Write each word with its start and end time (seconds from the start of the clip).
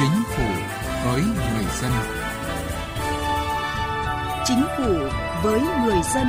Chính 0.00 0.22
phủ 0.36 0.42
với 1.04 1.22
người 1.22 1.64
dân. 1.82 1.92
Chính 4.44 4.62
phủ 4.76 4.94
với 5.42 5.60
người 5.60 6.00
dân. 6.14 6.26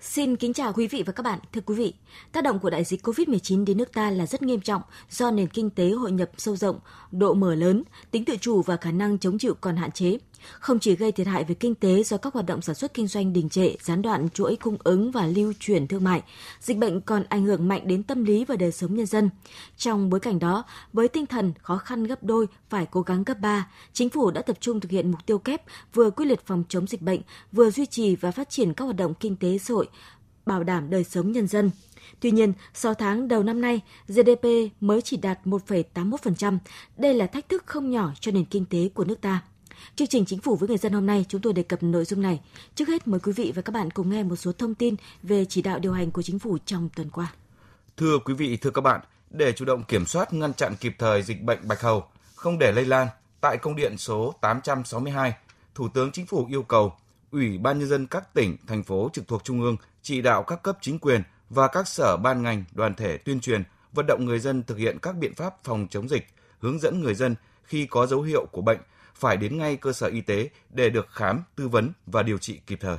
Xin 0.00 0.36
kính 0.36 0.52
chào 0.52 0.72
quý 0.72 0.86
vị 0.86 1.02
và 1.06 1.12
các 1.12 1.22
bạn. 1.22 1.38
Thưa 1.52 1.60
quý 1.66 1.74
vị, 1.74 1.94
tác 2.32 2.44
động 2.44 2.58
của 2.58 2.70
đại 2.70 2.84
dịch 2.84 3.06
COVID-19 3.06 3.64
đến 3.64 3.76
nước 3.76 3.92
ta 3.92 4.10
là 4.10 4.26
rất 4.26 4.42
nghiêm 4.42 4.60
trọng 4.60 4.82
do 5.10 5.30
nền 5.30 5.48
kinh 5.48 5.70
tế 5.70 5.90
hội 5.90 6.12
nhập 6.12 6.30
sâu 6.36 6.56
rộng, 6.56 6.78
độ 7.12 7.34
mở 7.34 7.54
lớn, 7.54 7.82
tính 8.10 8.24
tự 8.24 8.36
chủ 8.40 8.62
và 8.62 8.76
khả 8.76 8.90
năng 8.90 9.18
chống 9.18 9.38
chịu 9.38 9.54
còn 9.60 9.76
hạn 9.76 9.92
chế. 9.92 10.18
Không 10.60 10.78
chỉ 10.78 10.96
gây 10.96 11.12
thiệt 11.12 11.26
hại 11.26 11.44
về 11.44 11.54
kinh 11.54 11.74
tế 11.74 12.02
do 12.02 12.16
các 12.16 12.34
hoạt 12.34 12.46
động 12.46 12.62
sản 12.62 12.74
xuất 12.74 12.94
kinh 12.94 13.06
doanh 13.06 13.32
đình 13.32 13.48
trệ, 13.48 13.74
gián 13.82 14.02
đoạn 14.02 14.28
chuỗi 14.30 14.56
cung 14.56 14.76
ứng 14.84 15.10
và 15.10 15.26
lưu 15.26 15.52
chuyển 15.60 15.86
thương 15.86 16.04
mại, 16.04 16.22
dịch 16.60 16.76
bệnh 16.76 17.00
còn 17.00 17.24
ảnh 17.28 17.44
hưởng 17.44 17.68
mạnh 17.68 17.88
đến 17.88 18.02
tâm 18.02 18.24
lý 18.24 18.44
và 18.44 18.56
đời 18.56 18.72
sống 18.72 18.94
nhân 18.94 19.06
dân. 19.06 19.30
Trong 19.76 20.10
bối 20.10 20.20
cảnh 20.20 20.38
đó, 20.38 20.64
với 20.92 21.08
tinh 21.08 21.26
thần 21.26 21.52
khó 21.62 21.78
khăn 21.78 22.04
gấp 22.04 22.24
đôi, 22.24 22.46
phải 22.70 22.86
cố 22.90 23.02
gắng 23.02 23.24
gấp 23.24 23.40
ba, 23.40 23.70
chính 23.92 24.10
phủ 24.10 24.30
đã 24.30 24.42
tập 24.42 24.56
trung 24.60 24.80
thực 24.80 24.90
hiện 24.90 25.10
mục 25.10 25.26
tiêu 25.26 25.38
kép 25.38 25.62
vừa 25.94 26.10
quyết 26.10 26.26
liệt 26.26 26.46
phòng 26.46 26.64
chống 26.68 26.86
dịch 26.86 27.02
bệnh, 27.02 27.20
vừa 27.52 27.70
duy 27.70 27.86
trì 27.86 28.16
và 28.16 28.30
phát 28.30 28.50
triển 28.50 28.74
các 28.74 28.84
hoạt 28.84 28.96
động 28.96 29.14
kinh 29.14 29.36
tế 29.36 29.58
xã 29.58 29.74
hội, 29.74 29.88
bảo 30.46 30.64
đảm 30.64 30.90
đời 30.90 31.04
sống 31.04 31.32
nhân 31.32 31.46
dân. 31.46 31.70
Tuy 32.20 32.30
nhiên, 32.30 32.52
6 32.74 32.94
tháng 32.94 33.28
đầu 33.28 33.42
năm 33.42 33.60
nay, 33.60 33.80
GDP 34.08 34.44
mới 34.80 35.02
chỉ 35.02 35.16
đạt 35.16 35.38
1,81%. 35.44 36.58
Đây 36.96 37.14
là 37.14 37.26
thách 37.26 37.48
thức 37.48 37.62
không 37.66 37.90
nhỏ 37.90 38.12
cho 38.20 38.32
nền 38.32 38.44
kinh 38.44 38.64
tế 38.64 38.88
của 38.94 39.04
nước 39.04 39.20
ta. 39.20 39.42
Chương 39.96 40.08
trình 40.08 40.24
Chính 40.24 40.40
phủ 40.40 40.56
với 40.56 40.68
người 40.68 40.78
dân 40.78 40.92
hôm 40.92 41.06
nay 41.06 41.24
chúng 41.28 41.40
tôi 41.40 41.52
đề 41.52 41.62
cập 41.62 41.82
nội 41.82 42.04
dung 42.04 42.22
này. 42.22 42.40
Trước 42.74 42.88
hết 42.88 43.08
mời 43.08 43.20
quý 43.20 43.32
vị 43.32 43.52
và 43.56 43.62
các 43.62 43.72
bạn 43.72 43.90
cùng 43.90 44.10
nghe 44.10 44.22
một 44.22 44.36
số 44.36 44.52
thông 44.52 44.74
tin 44.74 44.94
về 45.22 45.44
chỉ 45.44 45.62
đạo 45.62 45.78
điều 45.78 45.92
hành 45.92 46.10
của 46.10 46.22
chính 46.22 46.38
phủ 46.38 46.58
trong 46.66 46.88
tuần 46.96 47.10
qua. 47.10 47.32
Thưa 47.96 48.18
quý 48.18 48.34
vị, 48.34 48.56
thưa 48.56 48.70
các 48.70 48.80
bạn, 48.80 49.00
để 49.30 49.52
chủ 49.52 49.64
động 49.64 49.82
kiểm 49.88 50.06
soát 50.06 50.32
ngăn 50.32 50.54
chặn 50.54 50.74
kịp 50.80 50.92
thời 50.98 51.22
dịch 51.22 51.42
bệnh 51.42 51.68
bạch 51.68 51.80
hầu, 51.80 52.04
không 52.34 52.58
để 52.58 52.72
lây 52.72 52.84
lan, 52.84 53.08
tại 53.40 53.56
công 53.56 53.76
điện 53.76 53.98
số 53.98 54.34
862, 54.40 55.32
Thủ 55.74 55.88
tướng 55.88 56.12
Chính 56.12 56.26
phủ 56.26 56.46
yêu 56.50 56.62
cầu 56.62 56.92
Ủy 57.30 57.58
ban 57.58 57.78
nhân 57.78 57.88
dân 57.88 58.06
các 58.06 58.34
tỉnh, 58.34 58.56
thành 58.66 58.82
phố 58.82 59.10
trực 59.12 59.28
thuộc 59.28 59.44
trung 59.44 59.60
ương 59.60 59.76
chỉ 60.02 60.22
đạo 60.22 60.42
các 60.42 60.62
cấp 60.62 60.78
chính 60.80 60.98
quyền 60.98 61.22
và 61.50 61.68
các 61.68 61.88
sở 61.88 62.16
ban 62.16 62.42
ngành, 62.42 62.64
đoàn 62.72 62.94
thể 62.94 63.16
tuyên 63.16 63.40
truyền, 63.40 63.62
vận 63.92 64.06
động 64.06 64.24
người 64.24 64.38
dân 64.38 64.62
thực 64.62 64.78
hiện 64.78 64.98
các 65.02 65.16
biện 65.16 65.34
pháp 65.34 65.64
phòng 65.64 65.86
chống 65.90 66.08
dịch, 66.08 66.26
hướng 66.58 66.78
dẫn 66.78 67.00
người 67.00 67.14
dân 67.14 67.34
khi 67.64 67.86
có 67.86 68.06
dấu 68.06 68.22
hiệu 68.22 68.46
của 68.52 68.62
bệnh 68.62 68.78
phải 69.18 69.36
đến 69.36 69.58
ngay 69.58 69.76
cơ 69.76 69.92
sở 69.92 70.06
y 70.06 70.20
tế 70.20 70.50
để 70.70 70.90
được 70.90 71.06
khám, 71.10 71.42
tư 71.56 71.68
vấn 71.68 71.92
và 72.06 72.22
điều 72.22 72.38
trị 72.38 72.60
kịp 72.66 72.78
thời. 72.80 72.98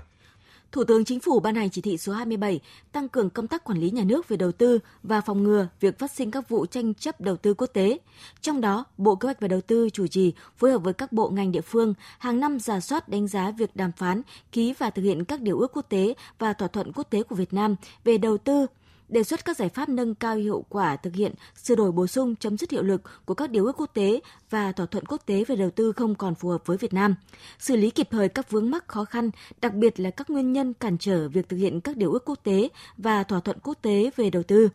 Thủ 0.71 0.83
tướng 0.83 1.05
Chính 1.05 1.19
phủ 1.19 1.39
ban 1.39 1.55
hành 1.55 1.69
chỉ 1.69 1.81
thị 1.81 1.97
số 1.97 2.13
27 2.13 2.59
tăng 2.91 3.09
cường 3.09 3.29
công 3.29 3.47
tác 3.47 3.63
quản 3.63 3.79
lý 3.79 3.89
nhà 3.89 4.03
nước 4.03 4.27
về 4.27 4.37
đầu 4.37 4.51
tư 4.51 4.79
và 5.03 5.21
phòng 5.21 5.43
ngừa 5.43 5.67
việc 5.79 5.99
phát 5.99 6.11
sinh 6.11 6.31
các 6.31 6.49
vụ 6.49 6.65
tranh 6.65 6.93
chấp 6.93 7.21
đầu 7.21 7.37
tư 7.37 7.53
quốc 7.53 7.67
tế. 7.73 7.97
Trong 8.41 8.61
đó, 8.61 8.85
Bộ 8.97 9.15
Kế 9.15 9.27
hoạch 9.27 9.39
và 9.39 9.47
Đầu 9.47 9.61
tư 9.61 9.89
chủ 9.89 10.07
trì 10.07 10.33
phối 10.57 10.71
hợp 10.71 10.77
với 10.77 10.93
các 10.93 11.11
bộ 11.11 11.29
ngành 11.29 11.51
địa 11.51 11.61
phương 11.61 11.93
hàng 12.19 12.39
năm 12.39 12.59
giả 12.59 12.79
soát 12.79 13.09
đánh 13.09 13.27
giá 13.27 13.51
việc 13.51 13.75
đàm 13.75 13.91
phán, 13.91 14.21
ký 14.51 14.73
và 14.77 14.89
thực 14.89 15.01
hiện 15.01 15.25
các 15.25 15.41
điều 15.41 15.59
ước 15.59 15.71
quốc 15.73 15.85
tế 15.89 16.13
và 16.39 16.53
thỏa 16.53 16.67
thuận 16.67 16.91
quốc 16.93 17.07
tế 17.09 17.23
của 17.23 17.35
Việt 17.35 17.53
Nam 17.53 17.75
về 18.03 18.17
đầu 18.17 18.37
tư 18.37 18.65
đề 19.09 19.23
xuất 19.23 19.45
các 19.45 19.57
giải 19.57 19.69
pháp 19.69 19.89
nâng 19.89 20.15
cao 20.15 20.35
hiệu 20.35 20.65
quả 20.69 20.95
thực 20.95 21.15
hiện 21.15 21.33
sửa 21.55 21.75
đổi 21.75 21.91
bổ 21.91 22.07
sung 22.07 22.35
chấm 22.35 22.57
dứt 22.57 22.71
hiệu 22.71 22.83
lực 22.83 23.01
của 23.25 23.33
các 23.33 23.49
điều 23.49 23.65
ước 23.65 23.77
quốc 23.77 23.89
tế 23.93 24.19
và 24.49 24.71
thỏa 24.71 24.85
thuận 24.85 25.05
quốc 25.05 25.25
tế 25.25 25.43
về 25.47 25.55
đầu 25.55 25.69
tư 25.69 25.91
không 25.91 26.15
còn 26.15 26.35
phù 26.35 26.49
hợp 26.49 26.65
với 26.65 26.77
Việt 26.77 26.93
Nam, 26.93 27.15
xử 27.59 27.75
lý 27.75 27.89
kịp 27.89 28.07
thời 28.11 28.29
các 28.29 28.51
vướng 28.51 28.71
mắc 28.71 28.87
khó 28.87 29.05
khăn, 29.05 29.29
đặc 29.61 29.73
biệt 29.73 29.99
là 29.99 30.09
các 30.09 30.29
nguyên 30.29 30.53
nhân 30.53 30.73
cản 30.73 30.97
trở 30.97 31.29
việc 31.29 31.49
thực 31.49 31.57
hiện 31.57 31.81
các 31.81 31.97
điều 31.97 32.11
ước 32.11 32.25
quốc 32.25 32.39
tế 32.43 32.69
và 32.97 33.23
thỏa 33.23 33.39
thuận 33.39 33.59
quốc 33.63 33.77
tế 33.81 34.11
về 34.15 34.29
đầu 34.29 34.43
tư. 34.43 34.69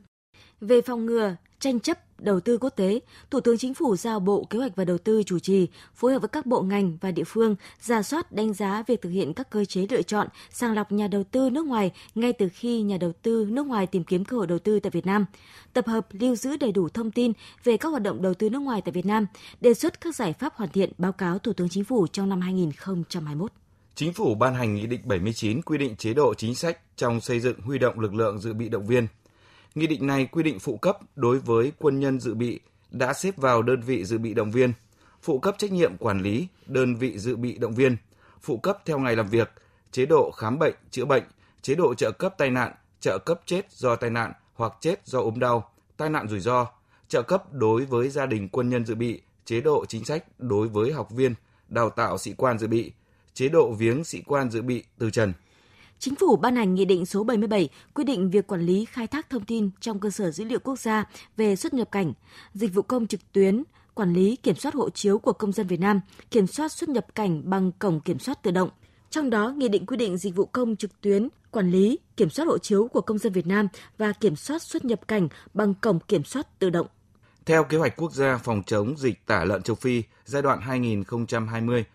Về 0.61 0.81
phòng 0.81 1.07
ngừa, 1.07 1.37
tranh 1.61 1.81
chấp 1.81 2.14
đầu 2.25 2.41
tư 2.41 2.59
quốc 2.59 2.71
tế, 2.71 3.01
Thủ 3.31 3.41
tướng 3.41 3.59
Chính 3.59 3.75
phủ 3.75 3.97
giao 3.97 4.21
Bộ 4.21 4.45
Kế 4.51 4.59
hoạch 4.59 4.77
và 4.77 4.85
Đầu 4.85 4.99
tư 4.99 5.23
chủ 5.23 5.39
trì, 5.39 5.69
phối 5.95 6.13
hợp 6.13 6.19
với 6.19 6.29
các 6.29 6.47
bộ 6.47 6.63
ngành 6.63 6.97
và 7.01 7.11
địa 7.11 7.25
phương, 7.27 7.57
ra 7.81 8.03
soát 8.03 8.33
đánh 8.33 8.55
giá 8.55 8.83
việc 8.87 9.03
thực 9.03 9.11
hiện 9.11 9.35
các 9.35 9.51
cơ 9.51 9.65
chế 9.65 9.87
lựa 9.91 10.03
chọn, 10.03 10.29
sàng 10.51 10.75
lọc 10.75 10.93
nhà 10.93 11.09
đầu 11.09 11.25
tư 11.25 11.51
nước 11.51 11.67
ngoài 11.67 11.91
ngay 12.15 12.33
từ 12.33 12.49
khi 12.49 12.83
nhà 12.83 12.97
đầu 12.97 13.13
tư 13.23 13.47
nước 13.51 13.67
ngoài 13.67 13.87
tìm 13.87 14.05
kiếm 14.05 14.25
cơ 14.25 14.37
hội 14.37 14.47
đầu 14.47 14.59
tư 14.59 14.81
tại 14.81 14.91
Việt 14.91 15.07
Nam, 15.07 15.27
tập 15.73 15.87
hợp 15.87 16.07
lưu 16.11 16.37
giữ 16.37 16.57
đầy 16.57 16.73
đủ 16.73 16.89
thông 16.89 17.11
tin 17.11 17.33
về 17.65 17.77
các 17.77 17.89
hoạt 17.89 18.03
động 18.03 18.23
đầu 18.23 18.35
tư 18.35 18.51
nước 18.51 18.59
ngoài 18.59 18.83
tại 18.85 18.93
Việt 18.93 19.07
Nam, 19.07 19.27
đề 19.61 19.75
xuất 19.75 20.01
các 20.01 20.17
giải 20.17 20.33
pháp 20.33 20.55
hoàn 20.55 20.71
thiện 20.71 20.93
báo 20.99 21.13
cáo 21.13 21.39
Thủ 21.39 21.53
tướng 21.53 21.69
Chính 21.69 21.85
phủ 21.85 22.07
trong 22.07 22.29
năm 22.29 22.41
2021. 22.41 23.53
Chính 23.95 24.13
phủ 24.13 24.35
ban 24.35 24.55
hành 24.55 24.75
Nghị 24.75 24.87
định 24.87 25.01
79 25.05 25.63
quy 25.63 25.79
định 25.79 25.97
chế 25.97 26.15
độ 26.15 26.35
chính 26.35 26.55
sách 26.55 26.79
trong 26.97 27.21
xây 27.21 27.41
dựng 27.41 27.61
huy 27.61 27.79
động 27.79 28.01
lực 28.01 28.15
lượng 28.15 28.39
dự 28.39 28.53
bị 28.53 28.69
động 28.69 28.87
viên 28.87 29.07
Nghị 29.75 29.87
định 29.87 30.07
này 30.07 30.27
quy 30.27 30.43
định 30.43 30.59
phụ 30.59 30.77
cấp 30.77 30.99
đối 31.17 31.39
với 31.39 31.73
quân 31.79 32.01
nhân 32.01 32.21
dự 32.21 32.35
bị 32.35 32.61
đã 32.91 33.13
xếp 33.13 33.37
vào 33.37 33.63
đơn 33.63 33.81
vị 33.81 34.05
dự 34.05 34.19
bị 34.19 34.35
động 34.35 34.51
viên, 34.51 34.73
phụ 35.23 35.39
cấp 35.39 35.55
trách 35.59 35.73
nhiệm 35.73 35.97
quản 35.97 36.23
lý 36.23 36.49
đơn 36.67 36.95
vị 36.95 37.19
dự 37.19 37.37
bị 37.37 37.59
động 37.59 37.75
viên, 37.75 37.97
phụ 38.43 38.57
cấp 38.57 38.79
theo 38.85 38.99
ngày 38.99 39.17
làm 39.17 39.29
việc, 39.29 39.51
chế 39.93 40.07
độ 40.07 40.31
khám 40.31 40.59
bệnh, 40.59 40.75
chữa 40.91 41.05
bệnh, 41.05 41.23
chế 41.63 41.75
độ 41.75 41.95
trợ 41.95 42.11
cấp 42.11 42.35
tai 42.39 42.51
nạn, 42.51 42.73
trợ 43.01 43.19
cấp 43.19 43.41
chết 43.47 43.73
do 43.73 43.97
tai 43.97 44.11
nạn 44.11 44.33
hoặc 44.55 44.73
chết 44.81 45.07
do 45.07 45.21
ốm 45.21 45.39
đau, 45.39 45.71
tai 45.97 46.11
nạn 46.11 46.29
rủi 46.29 46.41
ro, 46.41 46.67
trợ 47.09 47.23
cấp 47.23 47.53
đối 47.53 47.85
với 47.85 48.09
gia 48.09 48.27
đình 48.27 48.49
quân 48.49 48.69
nhân 48.69 48.87
dự 48.87 48.95
bị, 48.95 49.21
chế 49.45 49.61
độ 49.61 49.85
chính 49.87 50.05
sách 50.05 50.25
đối 50.39 50.69
với 50.69 50.93
học 50.93 51.11
viên, 51.11 51.35
đào 51.69 51.91
tạo 51.91 52.19
sĩ 52.19 52.35
quan 52.37 52.59
dự 52.59 52.67
bị, 52.67 52.93
chế 53.35 53.49
độ 53.49 53.73
viếng 53.73 54.05
sĩ 54.05 54.23
quan 54.27 54.51
dự 54.51 54.63
bị 54.63 54.85
từ 54.99 55.11
trần– 55.11 55.33
Chính 55.99 56.15
phủ 56.15 56.37
ban 56.37 56.57
hành 56.57 56.75
Nghị 56.75 56.85
định 56.85 57.07
số 57.07 57.25
77 57.25 57.69
quy 57.95 58.05
định 58.05 58.31
việc 58.31 58.47
quản 58.47 58.61
lý 58.61 58.85
khai 58.85 59.07
thác 59.07 59.31
thông 59.31 59.45
tin 59.45 59.71
trong 59.81 60.01
cơ 60.01 60.11
sở 60.11 60.31
dữ 60.31 60.45
liệu 60.45 60.59
quốc 60.59 60.79
gia 60.79 61.05
về 61.37 61.57
xuất 61.57 61.75
nhập 61.75 61.89
cảnh, 61.93 62.13
dịch 62.55 62.75
vụ 62.75 62.83
công 62.83 63.07
trực 63.07 63.33
tuyến, 63.33 63.63
quản 63.95 64.13
lý 64.13 64.37
kiểm 64.37 64.55
soát 64.55 64.75
hộ 64.75 64.91
chiếu 64.91 65.19
của 65.19 65.33
công 65.33 65.53
dân 65.53 65.67
Việt 65.67 65.81
Nam, 65.81 66.01
kiểm 66.31 66.47
soát 66.47 66.73
xuất 66.73 66.89
nhập 66.89 67.07
cảnh 67.15 67.43
bằng 67.45 67.73
cổng 67.79 68.01
kiểm 68.01 68.19
soát 68.19 68.43
tự 68.43 68.51
động. 68.51 68.71
Trong 69.11 69.31
đó, 69.31 69.55
Nghị 69.57 69.69
định 69.69 69.87
quy 69.87 69.97
định 69.97 70.17
dịch 70.17 70.37
vụ 70.37 70.45
công 70.45 70.77
trực 70.77 71.01
tuyến, 71.01 71.29
quản 71.51 71.71
lý, 71.71 71.99
kiểm 72.17 72.31
soát 72.31 72.45
hộ 72.45 72.59
chiếu 72.59 72.89
của 72.89 73.01
công 73.01 73.19
dân 73.19 73.33
Việt 73.33 73.47
Nam 73.47 73.69
và 73.99 74.13
kiểm 74.13 74.37
soát 74.37 74.63
xuất 74.63 74.85
nhập 74.85 75.09
cảnh 75.09 75.29
bằng 75.55 75.75
cổng 75.75 76.01
kiểm 76.01 76.25
soát 76.25 76.59
tự 76.59 76.71
động. 76.71 76.87
Theo 77.47 77.65
kế 77.65 77.79
hoạch 77.79 77.97
quốc 77.97 78.13
gia 78.13 78.37
phòng 78.37 78.63
chống 78.67 78.95
dịch 78.99 79.27
tả 79.27 79.45
lợn 79.45 79.63
châu 79.63 79.77
Phi 79.77 80.03
giai 80.25 80.43
đoạn 80.43 80.61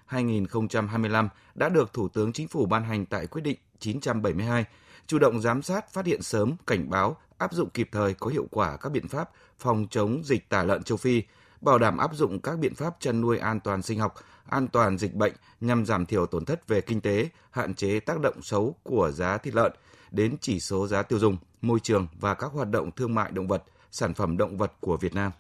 2020-2025 0.10 1.28
đã 1.56 1.70
được 1.70 1.94
Thủ 1.94 2.08
tướng 2.08 2.34
Chính 2.34 2.48
phủ 2.48 2.66
ban 2.66 2.84
hành 2.84 3.06
tại 3.06 3.28
quyết 3.28 3.42
định 3.42 3.58
972, 3.80 4.66
chủ 5.08 5.20
động 5.20 5.42
giám 5.42 5.62
sát, 5.62 5.94
phát 5.94 6.06
hiện 6.06 6.22
sớm, 6.22 6.56
cảnh 6.68 6.90
báo, 6.90 7.18
áp 7.38 7.54
dụng 7.54 7.70
kịp 7.70 7.90
thời 7.92 8.14
có 8.14 8.28
hiệu 8.28 8.48
quả 8.52 8.78
các 8.78 8.92
biện 8.92 9.08
pháp 9.08 9.30
phòng 9.60 9.88
chống 9.90 10.22
dịch 10.26 10.50
tả 10.50 10.64
lợn 10.64 10.84
châu 10.84 10.98
Phi, 10.98 11.24
bảo 11.62 11.80
đảm 11.80 11.98
áp 11.98 12.16
dụng 12.16 12.40
các 12.40 12.60
biện 12.60 12.76
pháp 12.76 12.96
chăn 13.00 13.22
nuôi 13.22 13.38
an 13.38 13.60
toàn 13.60 13.82
sinh 13.82 14.00
học, 14.00 14.16
an 14.50 14.68
toàn 14.68 14.98
dịch 14.98 15.14
bệnh 15.14 15.34
nhằm 15.62 15.86
giảm 15.86 16.06
thiểu 16.06 16.26
tổn 16.26 16.46
thất 16.46 16.68
về 16.68 16.82
kinh 16.82 17.02
tế, 17.02 17.30
hạn 17.52 17.74
chế 17.74 18.00
tác 18.00 18.20
động 18.20 18.42
xấu 18.42 18.76
của 18.84 19.12
giá 19.12 19.38
thịt 19.38 19.56
lợn 19.56 19.72
đến 20.12 20.36
chỉ 20.42 20.60
số 20.60 20.88
giá 20.88 21.04
tiêu 21.04 21.20
dùng, 21.20 21.38
môi 21.62 21.80
trường 21.80 22.08
và 22.20 22.34
các 22.34 22.52
hoạt 22.52 22.70
động 22.70 22.92
thương 22.92 23.16
mại 23.16 23.32
động 23.32 23.48
vật, 23.48 23.64
sản 23.92 24.14
phẩm 24.14 24.38
động 24.38 24.58
vật 24.58 24.74
của 24.80 24.98
Việt 24.98 25.16
Nam. 25.16 25.32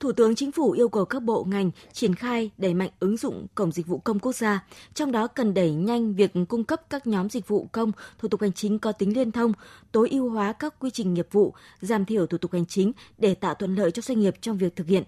Thủ 0.00 0.12
tướng 0.12 0.34
Chính 0.34 0.52
phủ 0.52 0.70
yêu 0.70 0.88
cầu 0.88 1.04
các 1.04 1.22
bộ 1.22 1.44
ngành 1.44 1.70
triển 1.92 2.14
khai 2.14 2.50
đẩy 2.58 2.74
mạnh 2.74 2.90
ứng 3.00 3.16
dụng 3.16 3.46
Cổng 3.54 3.72
Dịch 3.72 3.86
vụ 3.86 3.98
Công 3.98 4.18
Quốc 4.18 4.32
gia, 4.32 4.66
trong 4.94 5.12
đó 5.12 5.26
cần 5.26 5.54
đẩy 5.54 5.70
nhanh 5.70 6.14
việc 6.14 6.32
cung 6.48 6.64
cấp 6.64 6.80
các 6.90 7.06
nhóm 7.06 7.30
dịch 7.30 7.48
vụ 7.48 7.68
công, 7.72 7.92
thủ 8.18 8.28
tục 8.28 8.40
hành 8.40 8.52
chính 8.52 8.78
có 8.78 8.92
tính 8.92 9.16
liên 9.16 9.32
thông, 9.32 9.52
tối 9.92 10.08
ưu 10.10 10.30
hóa 10.30 10.52
các 10.52 10.74
quy 10.78 10.90
trình 10.90 11.14
nghiệp 11.14 11.28
vụ, 11.32 11.54
giảm 11.80 12.04
thiểu 12.04 12.26
thủ 12.26 12.38
tục 12.38 12.52
hành 12.52 12.66
chính 12.66 12.92
để 13.18 13.34
tạo 13.34 13.54
thuận 13.54 13.74
lợi 13.74 13.90
cho 13.90 14.02
doanh 14.02 14.20
nghiệp 14.20 14.34
trong 14.40 14.58
việc 14.58 14.76
thực 14.76 14.86
hiện 14.86 15.04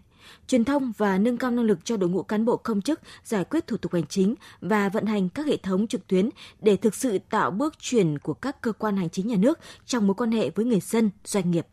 truyền 0.47 0.65
thông 0.65 0.93
và 0.99 1.19
nâng 1.19 1.37
cao 1.37 1.51
năng 1.51 1.65
lực 1.65 1.79
cho 1.85 1.97
đội 1.97 2.11
ngũ 2.11 2.23
cán 2.23 2.45
bộ 2.45 2.57
công 2.57 2.83
chức 2.83 3.01
giải 3.25 3.45
quyết 3.45 3.67
thủ 3.67 3.77
tục 3.77 3.93
hành 3.93 4.07
chính 4.07 4.35
và 4.61 4.89
vận 4.89 5.07
hành 5.07 5.29
các 5.29 5.47
hệ 5.47 5.57
thống 5.57 5.87
trực 5.87 6.07
tuyến 6.07 6.29
để 6.61 6.77
thực 6.77 6.95
sự 6.95 7.19
tạo 7.31 7.51
bước 7.51 7.75
chuyển 7.79 8.19
của 8.19 8.35
các 8.35 8.61
cơ 8.61 8.73
quan 8.73 8.97
hành 8.97 9.11
chính 9.11 9.27
nhà 9.27 9.37
nước 9.37 9.59
trong 9.87 10.07
mối 10.07 10.15
quan 10.15 10.33
hệ 10.33 10.51
với 10.51 10.65
người 10.65 10.81
dân, 10.81 11.11
doanh 11.25 11.51
nghiệp 11.51 11.67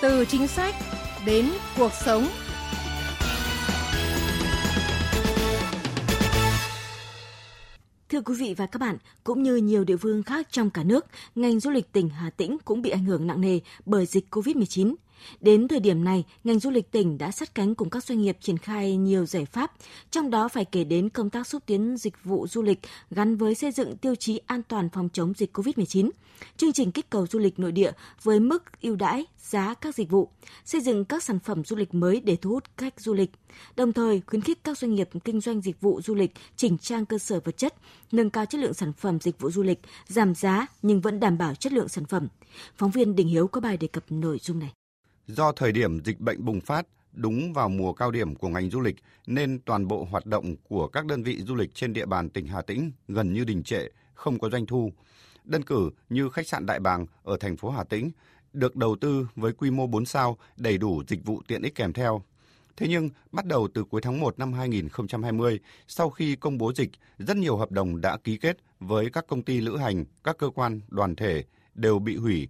từ 0.00 0.24
chính 0.24 0.48
sách 0.48 0.74
đến 1.26 1.46
cuộc 1.78 1.92
sống. 2.04 2.28
Thưa 8.08 8.20
quý 8.20 8.34
vị 8.38 8.54
và 8.56 8.66
các 8.66 8.78
bạn, 8.78 8.96
cũng 9.24 9.42
như 9.42 9.56
nhiều 9.56 9.84
địa 9.84 9.96
phương 9.96 10.22
khác 10.22 10.48
trong 10.50 10.70
cả 10.70 10.84
nước, 10.84 11.06
ngành 11.34 11.60
du 11.60 11.70
lịch 11.70 11.92
tỉnh 11.92 12.08
Hà 12.08 12.30
Tĩnh 12.30 12.56
cũng 12.64 12.82
bị 12.82 12.90
ảnh 12.90 13.04
hưởng 13.04 13.26
nặng 13.26 13.40
nề 13.40 13.60
bởi 13.86 14.06
dịch 14.06 14.26
COVID-19. 14.30 14.94
Đến 15.40 15.68
thời 15.68 15.80
điểm 15.80 16.04
này, 16.04 16.24
ngành 16.44 16.58
du 16.58 16.70
lịch 16.70 16.90
tỉnh 16.90 17.18
đã 17.18 17.30
sát 17.30 17.54
cánh 17.54 17.74
cùng 17.74 17.90
các 17.90 18.04
doanh 18.04 18.20
nghiệp 18.20 18.36
triển 18.40 18.58
khai 18.58 18.96
nhiều 18.96 19.26
giải 19.26 19.44
pháp, 19.44 19.72
trong 20.10 20.30
đó 20.30 20.48
phải 20.48 20.64
kể 20.64 20.84
đến 20.84 21.08
công 21.08 21.30
tác 21.30 21.46
xúc 21.46 21.62
tiến 21.66 21.96
dịch 21.96 22.24
vụ 22.24 22.46
du 22.46 22.62
lịch 22.62 22.78
gắn 23.10 23.36
với 23.36 23.54
xây 23.54 23.72
dựng 23.72 23.96
tiêu 23.96 24.14
chí 24.14 24.40
an 24.46 24.62
toàn 24.68 24.88
phòng 24.88 25.08
chống 25.12 25.32
dịch 25.36 25.56
COVID-19, 25.56 26.10
chương 26.56 26.72
trình 26.72 26.92
kích 26.92 27.10
cầu 27.10 27.26
du 27.26 27.38
lịch 27.38 27.58
nội 27.58 27.72
địa 27.72 27.92
với 28.22 28.40
mức 28.40 28.62
ưu 28.82 28.96
đãi 28.96 29.26
giá 29.38 29.74
các 29.74 29.94
dịch 29.94 30.10
vụ, 30.10 30.28
xây 30.64 30.80
dựng 30.80 31.04
các 31.04 31.22
sản 31.22 31.38
phẩm 31.38 31.64
du 31.64 31.76
lịch 31.76 31.94
mới 31.94 32.20
để 32.20 32.36
thu 32.36 32.50
hút 32.50 32.64
khách 32.76 33.00
du 33.00 33.14
lịch, 33.14 33.30
đồng 33.76 33.92
thời 33.92 34.22
khuyến 34.26 34.42
khích 34.42 34.64
các 34.64 34.78
doanh 34.78 34.94
nghiệp 34.94 35.08
kinh 35.24 35.40
doanh 35.40 35.60
dịch 35.60 35.80
vụ 35.80 36.00
du 36.02 36.14
lịch 36.14 36.32
chỉnh 36.56 36.78
trang 36.78 37.06
cơ 37.06 37.18
sở 37.18 37.40
vật 37.40 37.56
chất, 37.56 37.74
nâng 38.12 38.30
cao 38.30 38.46
chất 38.46 38.60
lượng 38.60 38.74
sản 38.74 38.92
phẩm 38.92 39.20
dịch 39.20 39.40
vụ 39.40 39.50
du 39.50 39.62
lịch, 39.62 39.80
giảm 40.06 40.34
giá 40.34 40.66
nhưng 40.82 41.00
vẫn 41.00 41.20
đảm 41.20 41.38
bảo 41.38 41.54
chất 41.54 41.72
lượng 41.72 41.88
sản 41.88 42.04
phẩm. 42.04 42.28
Phóng 42.76 42.90
viên 42.90 43.16
Đình 43.16 43.28
Hiếu 43.28 43.46
có 43.46 43.60
bài 43.60 43.76
đề 43.76 43.88
cập 43.88 44.04
nội 44.08 44.38
dung 44.42 44.58
này. 44.58 44.79
Do 45.36 45.52
thời 45.52 45.72
điểm 45.72 46.04
dịch 46.04 46.20
bệnh 46.20 46.44
bùng 46.44 46.60
phát 46.60 46.86
đúng 47.12 47.52
vào 47.52 47.68
mùa 47.68 47.92
cao 47.92 48.10
điểm 48.10 48.34
của 48.34 48.48
ngành 48.48 48.70
du 48.70 48.80
lịch 48.80 48.96
nên 49.26 49.58
toàn 49.64 49.88
bộ 49.88 50.04
hoạt 50.10 50.26
động 50.26 50.56
của 50.68 50.88
các 50.88 51.06
đơn 51.06 51.22
vị 51.22 51.40
du 51.40 51.54
lịch 51.54 51.74
trên 51.74 51.92
địa 51.92 52.06
bàn 52.06 52.30
tỉnh 52.30 52.46
Hà 52.46 52.62
Tĩnh 52.62 52.90
gần 53.08 53.32
như 53.32 53.44
đình 53.44 53.62
trệ, 53.62 53.88
không 54.14 54.38
có 54.38 54.50
doanh 54.50 54.66
thu. 54.66 54.92
Đơn 55.44 55.62
cử 55.62 55.90
như 56.08 56.28
khách 56.28 56.48
sạn 56.48 56.66
Đại 56.66 56.80
Bàng 56.80 57.06
ở 57.24 57.36
thành 57.40 57.56
phố 57.56 57.70
Hà 57.70 57.84
Tĩnh 57.84 58.10
được 58.52 58.76
đầu 58.76 58.96
tư 59.00 59.28
với 59.36 59.52
quy 59.52 59.70
mô 59.70 59.86
4 59.86 60.06
sao, 60.06 60.38
đầy 60.56 60.78
đủ 60.78 61.02
dịch 61.08 61.24
vụ 61.24 61.42
tiện 61.48 61.62
ích 61.62 61.74
kèm 61.74 61.92
theo. 61.92 62.22
Thế 62.76 62.86
nhưng, 62.88 63.10
bắt 63.32 63.46
đầu 63.46 63.68
từ 63.74 63.84
cuối 63.84 64.00
tháng 64.00 64.20
1 64.20 64.38
năm 64.38 64.52
2020, 64.52 65.60
sau 65.88 66.10
khi 66.10 66.36
công 66.36 66.58
bố 66.58 66.72
dịch, 66.72 66.90
rất 67.18 67.36
nhiều 67.36 67.56
hợp 67.56 67.70
đồng 67.70 68.00
đã 68.00 68.16
ký 68.24 68.36
kết 68.36 68.56
với 68.80 69.10
các 69.10 69.26
công 69.26 69.42
ty 69.42 69.60
lữ 69.60 69.76
hành, 69.76 70.04
các 70.24 70.38
cơ 70.38 70.50
quan, 70.54 70.80
đoàn 70.88 71.16
thể 71.16 71.44
đều 71.74 71.98
bị 71.98 72.16
hủy. 72.16 72.48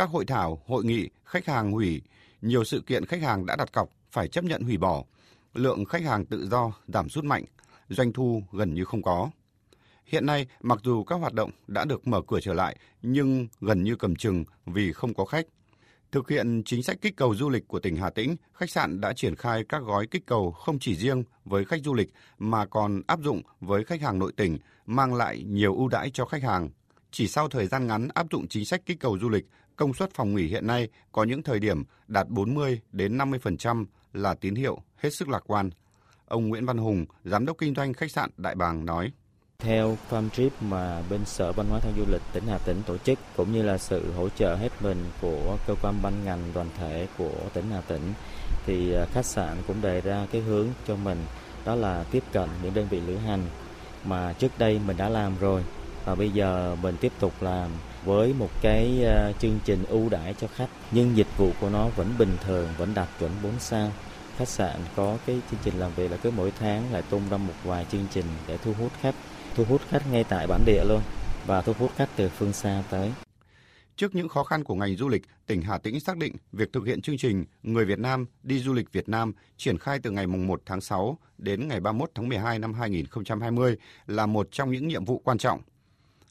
Các 0.00 0.10
hội 0.10 0.24
thảo, 0.24 0.62
hội 0.66 0.84
nghị, 0.84 1.08
khách 1.24 1.46
hàng 1.46 1.72
hủy, 1.72 2.02
nhiều 2.42 2.64
sự 2.64 2.80
kiện 2.80 3.06
khách 3.06 3.22
hàng 3.22 3.46
đã 3.46 3.56
đặt 3.56 3.72
cọc 3.72 3.88
phải 4.10 4.28
chấp 4.28 4.44
nhận 4.44 4.62
hủy 4.62 4.76
bỏ. 4.76 5.04
Lượng 5.54 5.84
khách 5.84 6.02
hàng 6.02 6.26
tự 6.26 6.48
do 6.48 6.72
giảm 6.88 7.08
sút 7.08 7.24
mạnh, 7.24 7.44
doanh 7.88 8.12
thu 8.12 8.42
gần 8.52 8.74
như 8.74 8.84
không 8.84 9.02
có. 9.02 9.30
Hiện 10.04 10.26
nay, 10.26 10.46
mặc 10.60 10.78
dù 10.84 11.04
các 11.04 11.16
hoạt 11.16 11.32
động 11.32 11.50
đã 11.66 11.84
được 11.84 12.06
mở 12.06 12.22
cửa 12.26 12.40
trở 12.42 12.54
lại, 12.54 12.76
nhưng 13.02 13.48
gần 13.60 13.82
như 13.82 13.96
cầm 13.96 14.16
chừng 14.16 14.44
vì 14.66 14.92
không 14.92 15.14
có 15.14 15.24
khách. 15.24 15.46
Thực 16.12 16.28
hiện 16.28 16.62
chính 16.64 16.82
sách 16.82 16.98
kích 17.00 17.16
cầu 17.16 17.34
du 17.34 17.48
lịch 17.48 17.68
của 17.68 17.80
tỉnh 17.80 17.96
Hà 17.96 18.10
Tĩnh, 18.10 18.36
khách 18.54 18.70
sạn 18.70 19.00
đã 19.00 19.12
triển 19.12 19.36
khai 19.36 19.64
các 19.68 19.82
gói 19.82 20.06
kích 20.06 20.26
cầu 20.26 20.52
không 20.52 20.78
chỉ 20.78 20.96
riêng 20.96 21.24
với 21.44 21.64
khách 21.64 21.84
du 21.84 21.94
lịch 21.94 22.08
mà 22.38 22.66
còn 22.66 23.02
áp 23.06 23.20
dụng 23.22 23.42
với 23.60 23.84
khách 23.84 24.00
hàng 24.00 24.18
nội 24.18 24.32
tỉnh, 24.36 24.58
mang 24.86 25.14
lại 25.14 25.42
nhiều 25.46 25.76
ưu 25.76 25.88
đãi 25.88 26.10
cho 26.14 26.24
khách 26.24 26.42
hàng. 26.42 26.70
Chỉ 27.10 27.28
sau 27.28 27.48
thời 27.48 27.66
gian 27.66 27.86
ngắn 27.86 28.08
áp 28.14 28.26
dụng 28.30 28.48
chính 28.48 28.64
sách 28.64 28.82
kích 28.86 29.00
cầu 29.00 29.18
du 29.20 29.28
lịch, 29.28 29.46
công 29.76 29.94
suất 29.94 30.10
phòng 30.14 30.34
nghỉ 30.34 30.46
hiện 30.46 30.66
nay 30.66 30.88
có 31.12 31.24
những 31.24 31.42
thời 31.42 31.60
điểm 31.60 31.84
đạt 32.08 32.28
40 32.28 32.80
đến 32.92 33.18
50% 33.18 33.84
là 34.12 34.34
tín 34.34 34.54
hiệu 34.54 34.82
hết 34.96 35.10
sức 35.10 35.28
lạc 35.28 35.42
quan. 35.46 35.70
Ông 36.26 36.48
Nguyễn 36.48 36.66
Văn 36.66 36.78
Hùng, 36.78 37.06
giám 37.24 37.46
đốc 37.46 37.58
kinh 37.58 37.74
doanh 37.74 37.92
khách 37.92 38.10
sạn 38.10 38.30
Đại 38.36 38.54
Bàng 38.54 38.86
nói: 38.86 39.12
theo 39.60 39.96
farm 40.10 40.28
trip 40.30 40.52
mà 40.62 41.02
bên 41.10 41.24
Sở 41.24 41.52
Văn 41.52 41.66
hóa 41.70 41.80
Thể 41.80 41.92
du 41.96 42.04
lịch 42.12 42.22
tỉnh 42.32 42.44
Hà 42.46 42.58
Tĩnh 42.58 42.82
tổ 42.86 42.98
chức 42.98 43.18
cũng 43.36 43.52
như 43.52 43.62
là 43.62 43.78
sự 43.78 44.12
hỗ 44.12 44.28
trợ 44.28 44.54
hết 44.54 44.68
mình 44.80 45.04
của 45.20 45.56
cơ 45.66 45.74
quan 45.82 45.94
ban 46.02 46.24
ngành 46.24 46.52
đoàn 46.54 46.66
thể 46.78 47.06
của 47.18 47.34
tỉnh 47.54 47.70
Hà 47.70 47.80
Tĩnh 47.80 48.12
thì 48.66 48.92
à, 48.92 49.06
khách 49.12 49.26
sạn 49.26 49.56
cũng 49.66 49.82
đề 49.82 50.00
ra 50.00 50.26
cái 50.32 50.42
hướng 50.42 50.66
cho 50.86 50.96
mình 50.96 51.18
đó 51.64 51.74
là 51.74 52.04
tiếp 52.10 52.22
cận 52.32 52.48
những 52.62 52.74
đơn 52.74 52.86
vị 52.90 53.00
lữ 53.00 53.16
hành 53.16 53.42
mà 54.04 54.32
trước 54.32 54.58
đây 54.58 54.80
mình 54.86 54.96
đã 54.96 55.08
làm 55.08 55.32
rồi 55.40 55.64
và 56.04 56.14
bây 56.14 56.30
giờ 56.30 56.76
mình 56.82 56.96
tiếp 57.00 57.12
tục 57.20 57.32
làm 57.40 57.70
với 58.04 58.34
một 58.38 58.50
cái 58.60 59.02
ờ, 59.04 59.32
chương 59.38 59.58
trình 59.64 59.84
ưu 59.88 60.08
đãi 60.08 60.34
cho 60.38 60.46
khách 60.46 60.68
nhưng 60.90 61.16
dịch 61.16 61.36
vụ 61.36 61.52
của 61.60 61.70
nó 61.70 61.88
vẫn 61.88 62.14
bình 62.18 62.36
thường 62.44 62.68
vẫn 62.78 62.94
đạt 62.94 63.08
chuẩn 63.18 63.30
4 63.42 63.52
sao 63.58 63.92
khách 64.36 64.48
sạn 64.48 64.76
có 64.96 65.18
cái 65.26 65.40
chương 65.50 65.60
trình 65.64 65.74
làm 65.78 65.90
việc 65.96 66.10
là 66.10 66.16
cứ 66.16 66.30
mỗi 66.30 66.52
tháng 66.58 66.92
lại 66.92 67.02
tung 67.10 67.22
ra 67.30 67.36
một 67.36 67.54
vài 67.64 67.86
chương 67.92 68.06
trình 68.10 68.24
để 68.48 68.56
thu 68.56 68.72
hút 68.72 68.92
khách 69.00 69.14
thu 69.54 69.64
hút 69.64 69.80
khách 69.88 70.02
ngay 70.12 70.24
tại 70.24 70.46
bản 70.46 70.60
địa 70.66 70.84
luôn 70.84 71.00
và 71.46 71.62
thu 71.62 71.72
hút 71.78 71.90
khách 71.96 72.08
từ 72.16 72.28
phương 72.28 72.52
xa 72.52 72.82
tới. 72.90 73.12
Trước 73.96 74.14
những 74.14 74.28
khó 74.28 74.44
khăn 74.44 74.64
của 74.64 74.74
ngành 74.74 74.96
du 74.96 75.08
lịch, 75.08 75.22
tỉnh 75.46 75.62
Hà 75.62 75.78
Tĩnh 75.78 76.00
xác 76.00 76.16
định 76.16 76.36
việc 76.52 76.72
thực 76.72 76.86
hiện 76.86 77.02
chương 77.02 77.16
trình 77.18 77.44
Người 77.62 77.84
Việt 77.84 77.98
Nam 77.98 78.26
đi 78.42 78.58
du 78.58 78.72
lịch 78.72 78.92
Việt 78.92 79.08
Nam 79.08 79.32
triển 79.56 79.78
khai 79.78 79.98
từ 80.02 80.10
ngày 80.10 80.26
1 80.26 80.62
tháng 80.66 80.80
6 80.80 81.18
đến 81.38 81.68
ngày 81.68 81.80
31 81.80 82.10
tháng 82.14 82.28
12 82.28 82.58
năm 82.58 82.74
2020 82.74 83.76
là 84.06 84.26
một 84.26 84.48
trong 84.50 84.70
những 84.72 84.88
nhiệm 84.88 85.04
vụ 85.04 85.18
quan 85.24 85.38
trọng. 85.38 85.60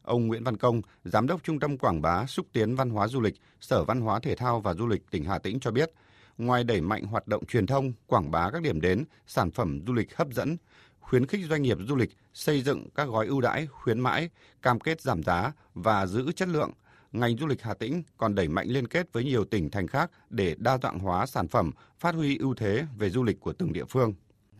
Ông 0.09 0.27
Nguyễn 0.27 0.43
Văn 0.43 0.57
Công, 0.57 0.81
Giám 1.03 1.27
đốc 1.27 1.43
Trung 1.43 1.59
tâm 1.59 1.77
Quảng 1.77 2.01
bá 2.01 2.25
xúc 2.25 2.45
tiến 2.53 2.75
văn 2.75 2.89
hóa 2.89 3.07
du 3.07 3.21
lịch, 3.21 3.35
Sở 3.61 3.83
Văn 3.83 4.01
hóa 4.01 4.19
Thể 4.19 4.35
thao 4.35 4.59
và 4.59 4.73
Du 4.73 4.87
lịch 4.87 5.11
tỉnh 5.11 5.23
Hà 5.23 5.39
Tĩnh 5.39 5.59
cho 5.59 5.71
biết, 5.71 5.91
ngoài 6.37 6.63
đẩy 6.63 6.81
mạnh 6.81 7.03
hoạt 7.03 7.27
động 7.27 7.45
truyền 7.45 7.67
thông, 7.67 7.93
quảng 8.07 8.31
bá 8.31 8.49
các 8.51 8.61
điểm 8.61 8.81
đến, 8.81 9.03
sản 9.27 9.51
phẩm 9.51 9.81
du 9.87 9.93
lịch 9.93 10.15
hấp 10.15 10.27
dẫn, 10.31 10.57
khuyến 10.99 11.25
khích 11.25 11.45
doanh 11.49 11.61
nghiệp 11.61 11.77
du 11.87 11.95
lịch 11.95 12.09
xây 12.33 12.61
dựng 12.61 12.89
các 12.95 13.03
gói 13.03 13.27
ưu 13.27 13.41
đãi, 13.41 13.67
khuyến 13.67 13.99
mãi, 13.99 14.29
cam 14.61 14.79
kết 14.79 15.01
giảm 15.01 15.23
giá 15.23 15.51
và 15.73 16.05
giữ 16.05 16.31
chất 16.31 16.47
lượng. 16.47 16.71
Ngành 17.11 17.37
du 17.37 17.47
lịch 17.47 17.61
Hà 17.61 17.73
Tĩnh 17.73 18.03
còn 18.17 18.35
đẩy 18.35 18.47
mạnh 18.47 18.67
liên 18.67 18.87
kết 18.87 19.13
với 19.13 19.23
nhiều 19.23 19.45
tỉnh 19.45 19.71
thành 19.71 19.87
khác 19.87 20.11
để 20.29 20.55
đa 20.57 20.77
dạng 20.77 20.99
hóa 20.99 21.25
sản 21.25 21.47
phẩm, 21.47 21.71
phát 21.99 22.15
huy 22.15 22.37
ưu 22.37 22.53
thế 22.53 22.85
về 22.97 23.09
du 23.09 23.23
lịch 23.23 23.39
của 23.39 23.53
từng 23.53 23.73
địa 23.73 23.85
phương. 23.85 24.13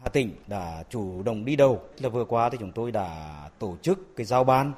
Hà 0.04 0.10
Tĩnh 0.10 0.31
đã 0.48 0.84
chủ 0.90 1.24
động 1.24 1.45
đi 1.45 1.56
đầu. 1.56 1.81
Là 2.00 2.10
vừa 2.10 2.25
qua 2.25 2.50
thì 2.50 2.57
chúng 2.60 2.72
tôi 2.72 2.92
đã 2.92 3.50
tổ 3.60 3.78
chức 3.81 4.16
cái 4.16 4.25
giao 4.25 4.44
ban 4.44 4.74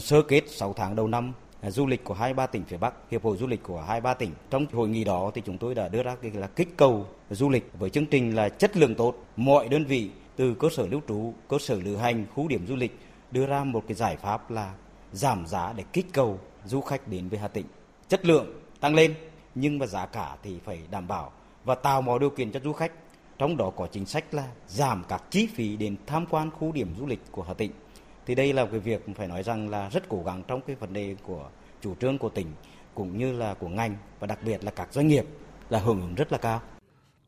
sơ 0.00 0.22
kết 0.22 0.44
6 0.48 0.72
tháng 0.72 0.96
đầu 0.96 1.08
năm 1.08 1.32
à, 1.60 1.70
du 1.70 1.86
lịch 1.86 2.04
của 2.04 2.14
hai 2.14 2.34
ba 2.34 2.46
tỉnh 2.46 2.64
phía 2.64 2.76
Bắc, 2.76 2.94
hiệp 3.10 3.24
hội 3.24 3.36
du 3.36 3.46
lịch 3.46 3.62
của 3.62 3.80
hai 3.80 4.00
ba 4.00 4.14
tỉnh. 4.14 4.30
Trong 4.50 4.66
hội 4.72 4.88
nghị 4.88 5.04
đó 5.04 5.30
thì 5.34 5.42
chúng 5.46 5.58
tôi 5.58 5.74
đã 5.74 5.88
đưa 5.88 6.02
ra 6.02 6.16
cái 6.22 6.30
là 6.30 6.46
kích 6.46 6.76
cầu 6.76 7.06
du 7.30 7.50
lịch 7.50 7.70
với 7.78 7.90
chương 7.90 8.06
trình 8.06 8.36
là 8.36 8.48
chất 8.48 8.76
lượng 8.76 8.94
tốt. 8.94 9.14
Mọi 9.36 9.68
đơn 9.68 9.84
vị 9.84 10.10
từ 10.36 10.54
cơ 10.54 10.68
sở 10.76 10.86
lưu 10.86 11.00
trú, 11.08 11.32
cơ 11.48 11.58
sở 11.58 11.74
lữ 11.74 11.96
hành, 11.96 12.26
khu 12.34 12.48
điểm 12.48 12.66
du 12.66 12.76
lịch 12.76 12.98
đưa 13.30 13.46
ra 13.46 13.64
một 13.64 13.84
cái 13.88 13.94
giải 13.94 14.16
pháp 14.16 14.50
là 14.50 14.74
giảm 15.12 15.46
giá 15.46 15.72
để 15.76 15.84
kích 15.92 16.06
cầu 16.12 16.38
du 16.64 16.80
khách 16.80 17.08
đến 17.08 17.28
với 17.28 17.38
Hà 17.38 17.48
Tĩnh. 17.48 17.66
Chất 18.08 18.26
lượng 18.26 18.62
tăng 18.80 18.94
lên 18.94 19.14
nhưng 19.54 19.78
mà 19.78 19.86
giá 19.86 20.06
cả 20.06 20.36
thì 20.42 20.58
phải 20.64 20.78
đảm 20.90 21.08
bảo 21.08 21.32
và 21.64 21.74
tạo 21.74 22.02
mọi 22.02 22.18
điều 22.18 22.30
kiện 22.30 22.52
cho 22.52 22.60
du 22.60 22.72
khách. 22.72 22.92
Trong 23.38 23.56
đó 23.56 23.70
có 23.76 23.86
chính 23.86 24.06
sách 24.06 24.34
là 24.34 24.48
giảm 24.68 25.04
các 25.08 25.22
chi 25.30 25.48
phí 25.54 25.76
đến 25.76 25.96
tham 26.06 26.26
quan 26.26 26.50
khu 26.50 26.72
điểm 26.72 26.94
du 26.98 27.06
lịch 27.06 27.20
của 27.30 27.42
Hà 27.42 27.54
Tĩnh. 27.54 27.70
Thì 28.26 28.34
đây 28.34 28.52
là 28.52 28.66
cái 28.66 28.80
việc 28.80 29.06
phải 29.16 29.28
nói 29.28 29.42
rằng 29.42 29.68
là 29.68 29.88
rất 29.88 30.08
cố 30.08 30.22
gắng 30.26 30.42
trong 30.48 30.60
cái 30.60 30.76
vấn 30.76 30.92
đề 30.92 31.16
của 31.22 31.50
chủ 31.80 31.94
trương 32.00 32.18
của 32.18 32.28
tỉnh 32.28 32.46
cũng 32.94 33.18
như 33.18 33.32
là 33.32 33.54
của 33.54 33.68
ngành 33.68 33.96
và 34.20 34.26
đặc 34.26 34.38
biệt 34.44 34.64
là 34.64 34.70
các 34.70 34.92
doanh 34.92 35.08
nghiệp 35.08 35.24
là 35.68 35.78
hưởng 35.78 36.00
ứng 36.00 36.14
rất 36.14 36.32
là 36.32 36.38
cao. 36.38 36.60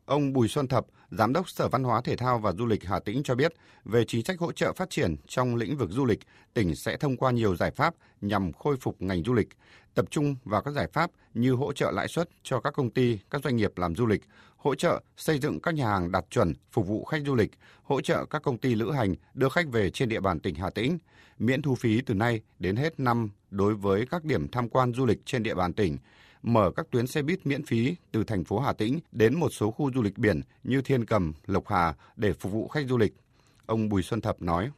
Ông 0.05 0.33
Bùi 0.33 0.47
Xuân 0.47 0.67
Thập, 0.67 0.85
Giám 1.11 1.33
đốc 1.33 1.49
Sở 1.49 1.67
Văn 1.67 1.83
hóa 1.83 2.01
Thể 2.01 2.15
thao 2.15 2.39
và 2.39 2.51
Du 2.51 2.65
lịch 2.65 2.83
Hà 2.83 2.99
Tĩnh 2.99 3.23
cho 3.23 3.35
biết, 3.35 3.53
về 3.85 4.05
chính 4.05 4.25
sách 4.25 4.39
hỗ 4.39 4.51
trợ 4.51 4.73
phát 4.73 4.89
triển 4.89 5.15
trong 5.27 5.55
lĩnh 5.55 5.77
vực 5.77 5.89
du 5.91 6.05
lịch, 6.05 6.19
tỉnh 6.53 6.75
sẽ 6.75 6.97
thông 6.97 7.17
qua 7.17 7.31
nhiều 7.31 7.55
giải 7.55 7.71
pháp 7.71 7.93
nhằm 8.21 8.53
khôi 8.53 8.77
phục 8.77 9.01
ngành 9.01 9.23
du 9.23 9.33
lịch, 9.33 9.49
tập 9.93 10.05
trung 10.09 10.35
vào 10.45 10.61
các 10.61 10.71
giải 10.71 10.87
pháp 10.93 11.11
như 11.33 11.51
hỗ 11.51 11.73
trợ 11.73 11.91
lãi 11.91 12.07
suất 12.07 12.29
cho 12.43 12.59
các 12.59 12.73
công 12.73 12.89
ty, 12.89 13.19
các 13.29 13.43
doanh 13.43 13.55
nghiệp 13.55 13.77
làm 13.77 13.95
du 13.95 14.05
lịch, 14.05 14.21
hỗ 14.57 14.75
trợ 14.75 15.01
xây 15.17 15.39
dựng 15.39 15.59
các 15.59 15.73
nhà 15.73 15.87
hàng 15.87 16.11
đạt 16.11 16.25
chuẩn 16.29 16.53
phục 16.71 16.87
vụ 16.87 17.05
khách 17.05 17.21
du 17.25 17.35
lịch, 17.35 17.51
hỗ 17.83 18.01
trợ 18.01 18.25
các 18.25 18.41
công 18.41 18.57
ty 18.57 18.75
lữ 18.75 18.91
hành 18.91 19.15
đưa 19.33 19.49
khách 19.49 19.67
về 19.71 19.89
trên 19.89 20.09
địa 20.09 20.19
bàn 20.19 20.39
tỉnh 20.39 20.55
Hà 20.55 20.69
Tĩnh, 20.69 20.97
miễn 21.39 21.61
thu 21.61 21.75
phí 21.75 22.01
từ 22.01 22.13
nay 22.13 22.41
đến 22.59 22.75
hết 22.75 22.99
năm 22.99 23.29
đối 23.49 23.75
với 23.75 24.05
các 24.11 24.23
điểm 24.23 24.47
tham 24.47 24.69
quan 24.69 24.93
du 24.93 25.05
lịch 25.05 25.25
trên 25.25 25.43
địa 25.43 25.55
bàn 25.55 25.73
tỉnh, 25.73 25.97
mở 26.45 26.71
các 26.75 26.87
tuyến 26.91 27.07
xe 27.07 27.21
buýt 27.21 27.45
miễn 27.45 27.65
phí 27.65 27.95
từ 28.11 28.23
thành 28.23 28.43
phố 28.43 28.59
Hà 28.59 28.73
Tĩnh 28.73 28.99
đến 29.11 29.35
một 29.35 29.49
số 29.49 29.71
khu 29.71 29.91
du 29.93 30.01
lịch 30.01 30.17
biển 30.17 30.41
như 30.63 30.81
Thiên 30.81 31.05
Cầm, 31.05 31.33
Lộc 31.45 31.67
Hà 31.67 31.93
để 32.15 32.33
phục 32.33 32.51
vụ 32.51 32.67
khách 32.67 32.85
du 32.87 32.97
lịch. 32.97 33.13
Ông 33.65 33.89
Bùi 33.89 34.03
Xuân 34.03 34.21
Thập 34.21 34.41
nói. 34.41 34.69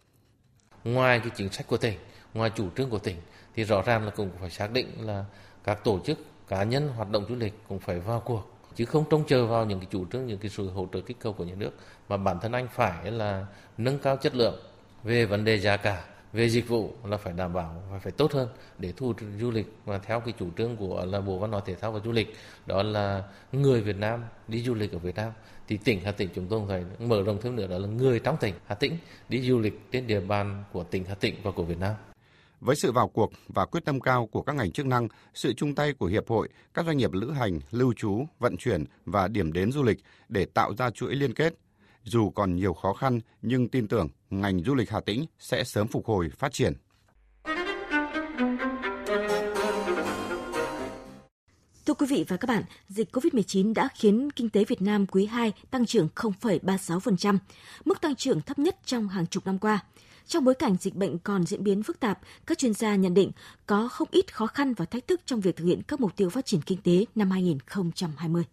Ngoài 0.83 1.19
cái 1.19 1.29
chính 1.36 1.51
sách 1.51 1.67
của 1.67 1.77
tỉnh, 1.77 1.97
ngoài 2.33 2.51
chủ 2.55 2.69
trương 2.77 2.89
của 2.89 3.00
tỉnh 3.00 3.17
thì 3.55 3.63
rõ 3.63 3.81
ràng 3.81 4.05
là 4.05 4.12
cũng 4.12 4.29
phải 4.39 4.50
xác 4.50 4.71
định 4.71 4.88
là 5.05 5.25
các 5.63 5.83
tổ 5.83 6.00
chức 6.05 6.19
cá 6.47 6.63
nhân 6.63 6.88
hoạt 6.88 7.09
động 7.12 7.25
du 7.29 7.36
lịch 7.36 7.53
cũng 7.67 7.79
phải 7.79 8.00
vào 8.00 8.19
cuộc 8.19 8.57
chứ 8.75 8.86
không 8.86 9.05
trông 9.09 9.24
chờ 9.27 9.47
vào 9.47 9.65
những 9.65 9.79
cái 9.79 9.88
chủ 9.91 10.05
trương 10.05 10.27
những 10.27 10.39
cái 10.39 10.51
sự 10.51 10.69
hỗ 10.69 10.88
trợ 10.93 11.01
kích 11.01 11.17
cầu 11.19 11.33
của 11.33 11.43
nhà 11.43 11.55
nước 11.55 11.71
mà 12.09 12.17
bản 12.17 12.39
thân 12.41 12.51
anh 12.51 12.67
phải 12.74 13.12
là 13.12 13.45
nâng 13.77 14.00
cao 14.00 14.17
chất 14.17 14.36
lượng 14.36 14.59
về 15.03 15.25
vấn 15.25 15.45
đề 15.45 15.59
giá 15.59 15.77
cả 15.77 16.03
về 16.38 16.50
dịch 16.50 16.67
vụ 16.67 16.94
là 17.03 17.17
phải 17.17 17.34
đảm 17.34 17.53
bảo 17.53 17.84
và 17.91 18.00
phải 18.00 18.12
tốt 18.12 18.32
hơn 18.34 18.50
để 18.79 18.94
thu 18.98 19.08
hút 19.08 19.17
du 19.39 19.51
lịch 19.51 19.74
và 19.86 19.98
theo 19.98 20.20
cái 20.20 20.34
chủ 20.39 20.48
trương 20.58 20.75
của 20.77 21.06
là 21.06 21.22
Bộ 21.22 21.38
Văn 21.38 21.51
hóa 21.51 21.62
Thể 21.65 21.75
thao 21.75 21.91
và 21.91 22.00
Du 22.06 22.12
lịch 22.12 22.36
đó 22.65 22.84
là 22.84 23.24
người 23.51 23.82
Việt 23.82 23.98
Nam 23.98 24.24
đi 24.48 24.63
du 24.63 24.74
lịch 24.74 24.91
ở 24.91 24.98
Việt 24.98 25.15
Nam 25.15 25.32
thì 25.67 25.77
tỉnh 25.77 26.00
Hà 26.03 26.12
Tĩnh 26.12 26.29
chúng 26.36 26.48
tôi 26.50 26.62
phải 26.67 26.84
mở 27.00 27.24
rộng 27.24 27.39
thêm 27.41 27.56
nữa 27.56 27.67
đó 27.67 27.77
là 27.77 27.88
người 27.88 28.20
trong 28.20 28.38
tỉnh 28.38 28.53
Hà 28.65 28.75
Tĩnh 28.75 28.98
đi 29.29 29.41
du 29.41 29.60
lịch 29.60 29.91
trên 29.91 30.08
địa 30.08 30.20
bàn 30.20 30.63
của 30.74 30.84
tỉnh 30.84 31.06
Hà 31.06 31.15
Tĩnh 31.15 31.36
và 31.44 31.51
của 31.51 31.63
Việt 31.63 31.79
Nam. 31.79 31.94
Với 32.62 32.75
sự 32.75 32.91
vào 32.91 33.08
cuộc 33.08 33.32
và 33.48 33.65
quyết 33.65 33.86
tâm 33.86 34.00
cao 34.00 34.27
của 34.27 34.41
các 34.41 34.56
ngành 34.56 34.72
chức 34.72 34.86
năng, 34.86 35.08
sự 35.34 35.53
chung 35.53 35.75
tay 35.75 35.94
của 35.94 36.06
hiệp 36.06 36.29
hội, 36.29 36.50
các 36.74 36.86
doanh 36.86 36.98
nghiệp 36.98 37.13
lữ 37.13 37.32
hành, 37.32 37.60
lưu 37.72 37.94
trú, 37.94 38.25
vận 38.39 38.58
chuyển 38.58 38.86
và 39.06 39.27
điểm 39.27 39.53
đến 39.53 39.72
du 39.72 39.84
lịch 39.84 39.98
để 40.29 40.46
tạo 40.46 40.75
ra 40.75 40.89
chuỗi 40.89 41.15
liên 41.15 41.34
kết 41.34 41.53
dù 42.07 42.29
còn 42.29 42.55
nhiều 42.55 42.73
khó 42.73 42.93
khăn 42.93 43.19
nhưng 43.41 43.67
tin 43.67 43.87
tưởng 43.87 44.09
ngành 44.29 44.63
du 44.63 44.75
lịch 44.75 44.89
Hà 44.89 44.99
Tĩnh 44.99 45.25
sẽ 45.39 45.63
sớm 45.63 45.87
phục 45.87 46.05
hồi 46.05 46.29
phát 46.29 46.53
triển. 46.53 46.73
Thưa 51.85 51.93
quý 51.93 52.07
vị 52.09 52.25
và 52.27 52.37
các 52.37 52.47
bạn, 52.47 52.63
dịch 52.89 53.15
COVID-19 53.15 53.73
đã 53.73 53.89
khiến 53.95 54.29
kinh 54.31 54.49
tế 54.49 54.63
Việt 54.63 54.81
Nam 54.81 55.05
quý 55.05 55.25
2 55.25 55.53
tăng 55.71 55.85
trưởng 55.85 56.09
0,36%, 56.15 57.37
mức 57.85 58.01
tăng 58.01 58.15
trưởng 58.15 58.41
thấp 58.41 58.59
nhất 58.59 58.77
trong 58.85 59.09
hàng 59.09 59.27
chục 59.27 59.45
năm 59.45 59.59
qua. 59.59 59.79
Trong 60.27 60.45
bối 60.45 60.53
cảnh 60.53 60.75
dịch 60.79 60.95
bệnh 60.95 61.19
còn 61.19 61.45
diễn 61.45 61.63
biến 61.63 61.83
phức 61.83 61.99
tạp, 61.99 62.19
các 62.45 62.57
chuyên 62.57 62.73
gia 62.73 62.95
nhận 62.95 63.13
định 63.13 63.31
có 63.65 63.87
không 63.87 64.07
ít 64.11 64.33
khó 64.33 64.47
khăn 64.47 64.73
và 64.73 64.85
thách 64.85 65.07
thức 65.07 65.21
trong 65.25 65.41
việc 65.41 65.55
thực 65.55 65.65
hiện 65.65 65.81
các 65.87 66.01
mục 66.01 66.15
tiêu 66.15 66.29
phát 66.29 66.45
triển 66.45 66.61
kinh 66.61 66.81
tế 66.81 67.05
năm 67.15 67.31
2020. 67.31 68.43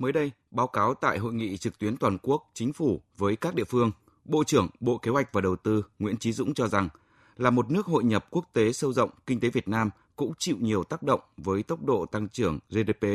Mới 0.00 0.12
đây, 0.12 0.30
báo 0.50 0.66
cáo 0.66 0.94
tại 0.94 1.18
hội 1.18 1.34
nghị 1.34 1.56
trực 1.56 1.78
tuyến 1.78 1.96
toàn 1.96 2.18
quốc 2.22 2.50
chính 2.54 2.72
phủ 2.72 3.00
với 3.16 3.36
các 3.36 3.54
địa 3.54 3.64
phương, 3.64 3.92
Bộ 4.24 4.44
trưởng 4.44 4.68
Bộ 4.80 4.98
Kế 4.98 5.10
hoạch 5.10 5.32
và 5.32 5.40
Đầu 5.40 5.56
tư 5.56 5.84
Nguyễn 5.98 6.16
Chí 6.16 6.32
Dũng 6.32 6.54
cho 6.54 6.68
rằng 6.68 6.88
là 7.36 7.50
một 7.50 7.70
nước 7.70 7.86
hội 7.86 8.04
nhập 8.04 8.26
quốc 8.30 8.44
tế 8.52 8.72
sâu 8.72 8.92
rộng, 8.92 9.10
kinh 9.26 9.40
tế 9.40 9.48
Việt 9.48 9.68
Nam 9.68 9.90
cũng 10.16 10.32
chịu 10.38 10.56
nhiều 10.60 10.84
tác 10.84 11.02
động 11.02 11.20
với 11.36 11.62
tốc 11.62 11.84
độ 11.84 12.06
tăng 12.06 12.28
trưởng 12.28 12.58
GDP 12.70 13.06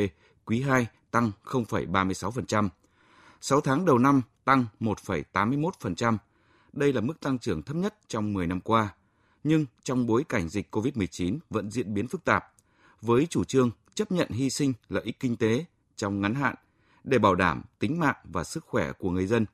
quý 0.44 0.62
2 0.62 0.86
tăng 1.10 1.32
0,36%. 1.44 2.68
6 3.40 3.60
tháng 3.60 3.84
đầu 3.84 3.98
năm 3.98 4.22
tăng 4.44 4.66
1,81%. 4.80 6.16
Đây 6.72 6.92
là 6.92 7.00
mức 7.00 7.20
tăng 7.20 7.38
trưởng 7.38 7.62
thấp 7.62 7.76
nhất 7.76 7.94
trong 8.08 8.32
10 8.32 8.46
năm 8.46 8.60
qua. 8.60 8.94
Nhưng 9.44 9.66
trong 9.82 10.06
bối 10.06 10.24
cảnh 10.28 10.48
dịch 10.48 10.76
COVID-19 10.76 11.38
vẫn 11.50 11.70
diễn 11.70 11.94
biến 11.94 12.08
phức 12.08 12.24
tạp, 12.24 12.52
với 13.02 13.26
chủ 13.30 13.44
trương 13.44 13.70
chấp 13.94 14.12
nhận 14.12 14.28
hy 14.30 14.50
sinh 14.50 14.72
lợi 14.88 15.02
ích 15.04 15.20
kinh 15.20 15.36
tế 15.36 15.64
trong 15.96 16.20
ngắn 16.20 16.34
hạn 16.34 16.54
để 17.06 17.18
bảo 17.18 17.34
đảm 17.34 17.62
tính 17.78 17.98
mạng 17.98 18.16
và 18.24 18.44
sức 18.44 18.64
khỏe 18.66 18.92
của 18.92 19.10
người 19.10 19.26
dân, 19.26 19.46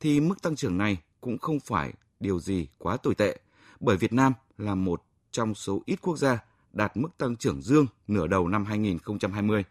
thì 0.00 0.20
mức 0.20 0.42
tăng 0.42 0.56
trưởng 0.56 0.78
này 0.78 0.98
cũng 1.20 1.38
không 1.38 1.60
phải 1.60 1.92
điều 2.20 2.40
gì 2.40 2.68
quá 2.78 2.96
tồi 2.96 3.14
tệ, 3.14 3.40
bởi 3.80 3.96
Việt 3.96 4.12
Nam 4.12 4.32
là 4.58 4.74
một 4.74 5.02
trong 5.30 5.54
số 5.54 5.82
ít 5.86 5.98
quốc 6.02 6.16
gia 6.16 6.44
đạt 6.72 6.96
mức 6.96 7.08
tăng 7.18 7.36
trưởng 7.36 7.62
dương 7.62 7.86
nửa 8.08 8.26
đầu 8.26 8.48
năm 8.48 8.64
2020. 8.64 9.64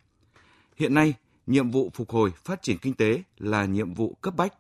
Hiện 0.75 0.93
nay, 0.93 1.13
nhiệm 1.47 1.71
vụ 1.71 1.91
phục 1.93 2.09
hồi 2.09 2.31
phát 2.31 2.61
triển 2.61 2.77
kinh 2.77 2.93
tế 2.93 3.23
là 3.37 3.65
nhiệm 3.65 3.93
vụ 3.93 4.17
cấp 4.21 4.35
bách. 4.35 4.53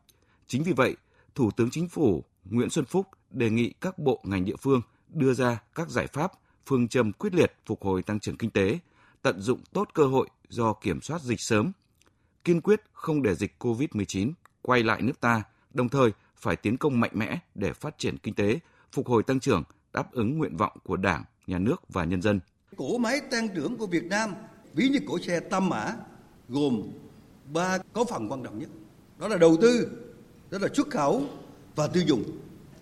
Chính 0.47 0.63
vì 0.63 0.73
vậy, 0.73 0.95
Thủ 1.35 1.51
tướng 1.51 1.69
Chính 1.69 1.89
phủ 1.89 2.23
Nguyễn 2.45 2.69
Xuân 2.69 2.85
Phúc 2.85 3.07
đề 3.31 3.49
nghị 3.49 3.73
các 3.81 3.99
bộ 3.99 4.21
ngành 4.23 4.45
địa 4.45 4.55
phương 4.61 4.81
đưa 5.09 5.33
ra 5.33 5.61
các 5.75 5.89
giải 5.89 6.07
pháp, 6.07 6.31
phương 6.65 6.87
châm 6.87 7.11
quyết 7.11 7.35
liệt 7.35 7.53
phục 7.65 7.83
hồi 7.83 8.03
tăng 8.03 8.19
trưởng 8.19 8.37
kinh 8.37 8.49
tế, 8.49 8.79
tận 9.21 9.41
dụng 9.41 9.59
tốt 9.73 9.89
cơ 9.93 10.05
hội 10.05 10.29
do 10.49 10.73
kiểm 10.73 11.01
soát 11.01 11.21
dịch 11.21 11.41
sớm, 11.41 11.71
kiên 12.49 12.61
quyết 12.61 12.81
không 12.93 13.21
để 13.21 13.35
dịch 13.35 13.55
COVID-19 13.59 14.31
quay 14.61 14.83
lại 14.83 15.01
nước 15.01 15.21
ta, 15.21 15.43
đồng 15.73 15.89
thời 15.89 16.11
phải 16.37 16.55
tiến 16.55 16.77
công 16.77 16.99
mạnh 16.99 17.11
mẽ 17.13 17.39
để 17.55 17.73
phát 17.73 17.97
triển 17.97 18.17
kinh 18.17 18.33
tế, 18.33 18.59
phục 18.91 19.07
hồi 19.07 19.23
tăng 19.23 19.39
trưởng, 19.39 19.63
đáp 19.93 20.11
ứng 20.11 20.37
nguyện 20.37 20.57
vọng 20.57 20.77
của 20.83 20.97
Đảng, 20.97 21.23
Nhà 21.47 21.59
nước 21.59 21.75
và 21.89 22.03
nhân 22.03 22.21
dân. 22.21 22.39
Cỗ 22.77 22.97
máy 22.97 23.21
tăng 23.31 23.49
trưởng 23.55 23.77
của 23.77 23.87
Việt 23.87 24.03
Nam 24.03 24.33
ví 24.73 24.89
như 24.89 24.99
cỗ 25.07 25.19
xe 25.19 25.39
tam 25.39 25.69
mã 25.69 25.93
gồm 26.47 26.81
ba 27.53 27.77
có 27.93 28.05
phần 28.09 28.31
quan 28.31 28.43
trọng 28.43 28.59
nhất. 28.59 28.69
Đó 29.19 29.27
là 29.27 29.37
đầu 29.37 29.57
tư, 29.61 29.91
đó 30.51 30.57
là 30.61 30.67
xuất 30.73 30.89
khẩu 30.89 31.23
và 31.75 31.87
tiêu 31.87 32.03
dùng. 32.07 32.23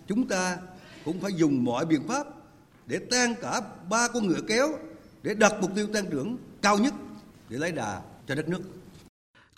Chúng 0.06 0.28
ta 0.28 0.58
cũng 1.04 1.20
phải 1.20 1.32
dùng 1.32 1.64
mọi 1.64 1.86
biện 1.86 2.08
pháp 2.08 2.26
để 2.86 2.98
tăng 2.98 3.34
cả 3.40 3.60
ba 3.90 4.08
con 4.08 4.26
ngựa 4.26 4.40
kéo 4.48 4.68
để 5.22 5.34
đặt 5.34 5.52
mục 5.60 5.70
tiêu 5.74 5.86
tăng 5.92 6.10
trưởng 6.10 6.36
cao 6.62 6.78
nhất 6.78 6.94
để 7.48 7.58
lấy 7.58 7.72
đà 7.72 8.02
cho 8.26 8.34
đất 8.34 8.48
nước. 8.48 8.60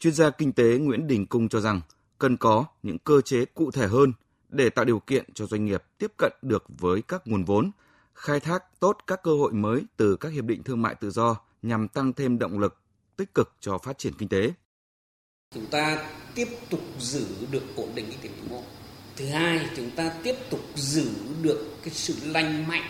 Chuyên 0.00 0.14
gia 0.14 0.30
kinh 0.30 0.52
tế 0.52 0.78
Nguyễn 0.78 1.06
Đình 1.06 1.26
Cung 1.26 1.48
cho 1.48 1.60
rằng 1.60 1.80
cần 2.18 2.36
có 2.36 2.64
những 2.82 2.98
cơ 2.98 3.20
chế 3.20 3.44
cụ 3.44 3.70
thể 3.70 3.86
hơn 3.86 4.12
để 4.48 4.70
tạo 4.70 4.84
điều 4.84 4.98
kiện 4.98 5.34
cho 5.34 5.46
doanh 5.46 5.64
nghiệp 5.64 5.82
tiếp 5.98 6.12
cận 6.18 6.32
được 6.42 6.64
với 6.68 7.02
các 7.02 7.22
nguồn 7.24 7.44
vốn, 7.44 7.70
khai 8.14 8.40
thác 8.40 8.80
tốt 8.80 8.98
các 9.06 9.22
cơ 9.22 9.30
hội 9.30 9.52
mới 9.52 9.82
từ 9.96 10.16
các 10.16 10.32
hiệp 10.32 10.44
định 10.44 10.62
thương 10.62 10.82
mại 10.82 10.94
tự 10.94 11.10
do 11.10 11.36
nhằm 11.62 11.88
tăng 11.88 12.12
thêm 12.12 12.38
động 12.38 12.58
lực 12.58 12.80
tích 13.16 13.34
cực 13.34 13.52
cho 13.60 13.78
phát 13.78 13.98
triển 13.98 14.12
kinh 14.18 14.28
tế. 14.28 14.52
Chúng 15.54 15.66
ta 15.66 16.10
tiếp 16.34 16.48
tục 16.70 16.80
giữ 16.98 17.26
được 17.50 17.62
ổn 17.76 17.88
định 17.94 18.06
kinh 18.10 18.20
tế 18.20 18.28
vĩ 18.28 18.48
mô. 18.50 18.62
Thứ 19.16 19.26
hai, 19.26 19.70
chúng 19.76 19.90
ta 19.90 20.12
tiếp 20.22 20.34
tục 20.50 20.60
giữ 20.76 21.10
được 21.42 21.76
cái 21.82 21.94
sự 21.94 22.14
lành 22.24 22.68
mạnh 22.68 22.88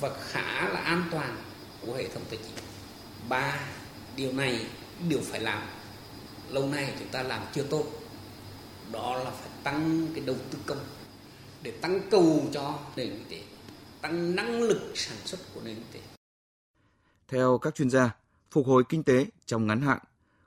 và 0.00 0.10
khá 0.20 0.68
là 0.68 0.80
an 0.80 1.02
toàn 1.10 1.36
của 1.86 1.94
hệ 1.94 2.08
thống 2.08 2.22
tài 2.30 2.38
chính. 2.42 2.64
Ba, 3.28 3.60
điều 4.16 4.32
này 4.32 4.66
đều 5.08 5.20
phải 5.22 5.40
làm. 5.40 5.62
Lâu 6.50 6.68
nay 6.68 6.94
chúng 6.98 7.08
ta 7.08 7.22
làm 7.22 7.42
chưa 7.52 7.66
tốt. 7.70 7.84
Đó 8.92 9.18
là 9.18 9.30
phải 9.30 9.50
tăng 9.64 10.08
cái 10.14 10.24
đầu 10.26 10.36
tư 10.50 10.58
công 10.66 10.78
để 11.62 11.70
tăng 11.70 12.00
cầu 12.10 12.46
cho 12.52 12.78
nền 12.96 13.08
kinh 13.08 13.24
tế, 13.30 13.42
tăng 14.00 14.36
năng 14.36 14.62
lực 14.62 14.92
sản 14.94 15.16
xuất 15.24 15.40
của 15.54 15.60
nền 15.64 15.74
kinh 15.74 15.84
tế. 15.92 16.00
Theo 17.28 17.58
các 17.58 17.74
chuyên 17.74 17.90
gia, 17.90 18.10
phục 18.50 18.66
hồi 18.66 18.84
kinh 18.88 19.02
tế 19.02 19.26
trong 19.46 19.66
ngắn 19.66 19.80
hạn 19.80 19.98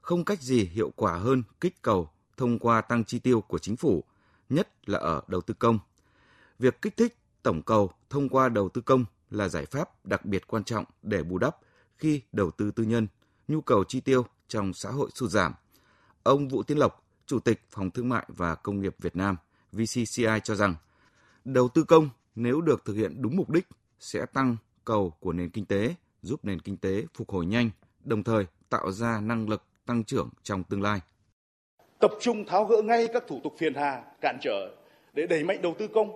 không 0.02 0.26
cách 0.26 0.42
gì 0.42 0.66
hiệu 0.66 0.92
quả 0.96 1.18
hơn 1.18 1.44
kích 1.62 1.82
cầu 1.82 2.10
thông 2.38 2.60
qua 2.60 2.82
tăng 2.82 3.06
chi 3.06 3.20
tiêu 3.20 3.42
của 3.42 3.60
chính 3.60 3.76
phủ, 3.76 4.04
nhất 4.50 4.90
là 4.90 5.00
ở 5.00 5.22
đầu 5.28 5.42
tư 5.42 5.54
công. 5.60 5.80
Việc 6.60 6.82
kích 6.82 6.98
thích 6.98 7.18
tổng 7.44 7.62
cầu 7.62 7.92
thông 8.10 8.30
qua 8.30 8.50
đầu 8.50 8.70
tư 8.70 8.82
công 8.82 9.06
là 9.30 9.50
giải 9.50 9.66
pháp 9.66 10.06
đặc 10.06 10.26
biệt 10.26 10.48
quan 10.48 10.64
trọng 10.64 10.86
để 11.02 11.24
bù 11.24 11.38
đắp 11.38 11.58
khi 11.98 12.22
đầu 12.32 12.52
tư 12.52 12.72
tư 12.72 12.84
nhân, 12.84 13.08
nhu 13.48 13.62
cầu 13.62 13.84
chi 13.84 14.02
tiêu 14.02 14.26
trong 14.48 14.74
xã 14.74 14.90
hội 14.92 15.10
sụt 15.16 15.32
giảm. 15.32 15.54
Ông 16.28 16.48
Vũ 16.48 16.64
Tiến 16.64 16.78
Lộc, 16.78 17.04
Chủ 17.26 17.40
tịch 17.40 17.60
Phòng 17.70 17.92
Thương 17.92 18.10
mại 18.10 18.26
và 18.28 18.56
Công 18.56 18.82
nghiệp 18.82 18.96
Việt 19.00 19.16
Nam 19.16 19.38
VCCI 19.72 20.40
cho 20.44 20.56
rằng, 20.56 20.76
đầu 21.46 21.70
tư 21.70 21.84
công 21.84 22.10
nếu 22.36 22.62
được 22.62 22.86
thực 22.86 22.94
hiện 22.94 23.22
đúng 23.22 23.36
mục 23.36 23.50
đích 23.50 23.68
sẽ 24.00 24.26
tăng 24.34 24.58
cầu 24.86 25.14
của 25.20 25.34
nền 25.34 25.50
kinh 25.50 25.66
tế, 25.66 25.96
giúp 26.22 26.46
nền 26.46 26.62
kinh 26.62 26.78
tế 26.78 27.04
phục 27.14 27.30
hồi 27.30 27.46
nhanh, 27.46 27.70
đồng 28.04 28.24
thời 28.24 28.46
tạo 28.70 28.92
ra 28.92 29.20
năng 29.22 29.50
lực 29.50 29.64
tăng 29.86 30.04
trưởng 30.04 30.30
trong 30.44 30.64
tương 30.64 30.82
lai. 30.82 31.00
Tập 32.00 32.12
trung 32.20 32.46
tháo 32.46 32.66
gỡ 32.66 32.82
ngay 32.82 33.08
các 33.14 33.24
thủ 33.28 33.40
tục 33.44 33.54
phiền 33.58 33.74
hà, 33.74 34.04
cản 34.22 34.38
trở 34.42 34.76
để 35.14 35.28
đẩy 35.28 35.44
mạnh 35.44 35.62
đầu 35.62 35.76
tư 35.80 35.88
công, 35.88 36.12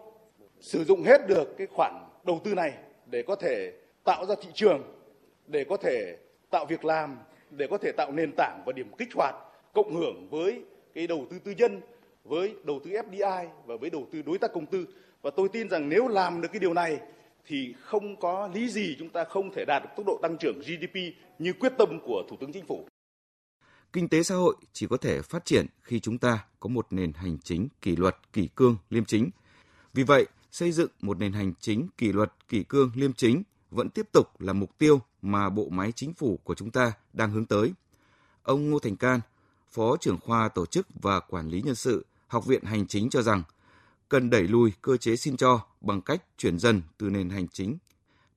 sử 0.60 0.84
dụng 0.84 1.04
hết 1.04 1.28
được 1.28 1.56
cái 1.58 1.68
khoản 1.68 1.94
đầu 2.26 2.42
tư 2.44 2.54
này 2.54 2.74
để 3.06 3.24
có 3.28 3.36
thể 3.36 3.74
tạo 4.04 4.26
ra 4.26 4.36
thị 4.42 4.50
trường, 4.54 4.84
để 5.48 5.66
có 5.70 5.78
thể 5.78 6.18
tạo 6.50 6.66
việc 6.66 6.86
làm, 6.86 7.18
để 7.50 7.68
có 7.70 7.78
thể 7.78 7.92
tạo 7.98 8.12
nền 8.12 8.32
tảng 8.38 8.64
và 8.66 8.74
điểm 8.74 8.92
kích 8.98 9.10
hoạt 9.16 9.36
cộng 9.74 9.96
hưởng 9.96 10.30
với 10.30 10.64
cái 10.94 11.08
đầu 11.08 11.28
tư 11.30 11.40
tư 11.40 11.52
nhân, 11.58 11.82
với 12.24 12.56
đầu 12.64 12.80
tư 12.84 12.92
FDI 12.92 13.48
và 13.66 13.76
với 13.82 13.90
đầu 13.90 14.08
tư 14.12 14.22
đối 14.22 14.38
tác 14.38 14.54
công 14.54 14.66
tư. 14.66 14.86
Và 15.22 15.32
tôi 15.36 15.50
tin 15.50 15.70
rằng 15.70 15.90
nếu 15.90 16.08
làm 16.08 16.42
được 16.42 16.50
cái 16.52 16.60
điều 16.60 16.74
này 16.74 17.00
thì 17.46 17.74
không 17.82 18.20
có 18.20 18.50
lý 18.54 18.70
gì 18.70 18.96
chúng 19.00 19.10
ta 19.10 19.24
không 19.24 19.54
thể 19.54 19.66
đạt 19.68 19.84
được 19.84 19.90
tốc 19.98 20.06
độ 20.06 20.20
tăng 20.22 20.38
trưởng 20.38 20.60
GDP 20.60 20.96
như 21.40 21.54
quyết 21.54 21.74
tâm 21.78 22.00
của 22.06 22.24
Thủ 22.30 22.38
tướng 22.40 22.52
Chính 22.54 22.66
phủ. 22.66 22.88
Kinh 23.94 24.10
tế 24.10 24.24
xã 24.24 24.36
hội 24.36 24.56
chỉ 24.74 24.88
có 24.88 24.98
thể 24.98 25.22
phát 25.22 25.46
triển 25.46 25.66
khi 25.82 26.00
chúng 26.00 26.18
ta 26.18 26.46
có 26.60 26.70
một 26.70 26.88
nền 26.90 27.14
hành 27.14 27.38
chính 27.44 27.68
kỷ 27.82 27.96
luật, 27.96 28.18
kỷ 28.34 28.50
cương, 28.56 28.78
liêm 28.90 29.06
chính. 29.06 29.30
Vì 29.94 30.04
vậy, 30.04 30.26
xây 30.52 30.72
dựng 30.72 30.90
một 31.02 31.20
nền 31.20 31.34
hành 31.34 31.54
chính 31.60 31.88
kỷ 31.98 32.12
luật, 32.12 32.32
kỷ 32.48 32.64
cương, 32.64 32.92
liêm 32.96 33.14
chính 33.14 33.44
vẫn 33.72 33.90
tiếp 33.90 34.08
tục 34.12 34.42
là 34.42 34.54
mục 34.54 34.78
tiêu 34.78 35.02
mà 35.22 35.50
bộ 35.50 35.70
máy 35.70 35.92
chính 35.92 36.14
phủ 36.14 36.40
của 36.44 36.56
chúng 36.56 36.72
ta 36.72 36.94
đang 37.14 37.32
hướng 37.32 37.46
tới. 37.46 37.74
Ông 38.44 38.70
Ngô 38.70 38.80
Thành 38.80 38.96
Can, 38.96 39.20
Phó 39.72 39.98
trưởng 39.98 40.20
khoa 40.20 40.50
Tổ 40.50 40.66
chức 40.66 40.88
và 41.02 41.20
Quản 41.20 41.48
lý 41.48 41.62
Nhân 41.62 41.76
sự, 41.76 42.06
Học 42.28 42.46
viện 42.46 42.64
Hành 42.64 42.88
chính 42.88 43.10
cho 43.10 43.22
rằng 43.22 43.44
cần 44.10 44.30
đẩy 44.30 44.44
lùi 44.44 44.74
cơ 44.82 44.98
chế 44.98 45.16
xin 45.16 45.38
cho 45.38 45.60
bằng 45.82 46.02
cách 46.02 46.24
chuyển 46.38 46.60
dần 46.60 46.82
từ 46.98 47.10
nền 47.10 47.30
hành 47.30 47.48
chính 47.48 47.78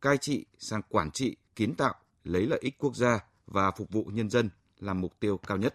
cai 0.01 0.19
trị 0.19 0.45
sang 0.59 0.83
quản 0.89 1.11
trị 1.11 1.37
kiến 1.57 1.75
tạo 1.75 1.95
lấy 2.25 2.47
lợi 2.47 2.59
ích 2.63 2.79
quốc 2.79 2.97
gia 2.97 3.19
và 3.47 3.71
phục 3.71 3.91
vụ 3.91 4.05
nhân 4.05 4.31
dân 4.31 4.51
là 4.81 4.95
mục 4.95 5.13
tiêu 5.21 5.37
cao 5.37 5.57
nhất. 5.57 5.75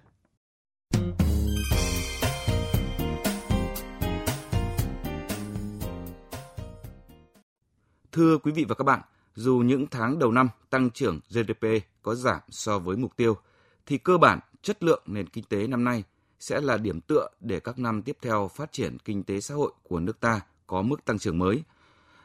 Thưa 8.11 8.37
quý 8.37 8.51
vị 8.51 8.65
và 8.69 8.75
các 8.75 8.83
bạn, 8.83 9.01
dù 9.35 9.57
những 9.65 9.87
tháng 9.87 10.19
đầu 10.19 10.31
năm 10.31 10.49
tăng 10.69 10.89
trưởng 10.89 11.19
GDP 11.29 11.65
có 12.01 12.15
giảm 12.15 12.41
so 12.49 12.79
với 12.79 12.97
mục 12.97 13.17
tiêu, 13.17 13.37
thì 13.85 13.97
cơ 13.97 14.17
bản 14.17 14.39
chất 14.61 14.83
lượng 14.83 15.03
nền 15.05 15.29
kinh 15.29 15.43
tế 15.43 15.67
năm 15.67 15.83
nay 15.83 16.03
sẽ 16.39 16.61
là 16.61 16.77
điểm 16.77 17.01
tựa 17.01 17.27
để 17.39 17.59
các 17.59 17.79
năm 17.79 18.01
tiếp 18.01 18.17
theo 18.21 18.47
phát 18.55 18.71
triển 18.71 18.97
kinh 19.05 19.23
tế 19.23 19.41
xã 19.41 19.55
hội 19.55 19.71
của 19.83 19.99
nước 19.99 20.19
ta 20.19 20.41
có 20.67 20.81
mức 20.81 21.05
tăng 21.05 21.19
trưởng 21.19 21.37
mới. 21.37 21.63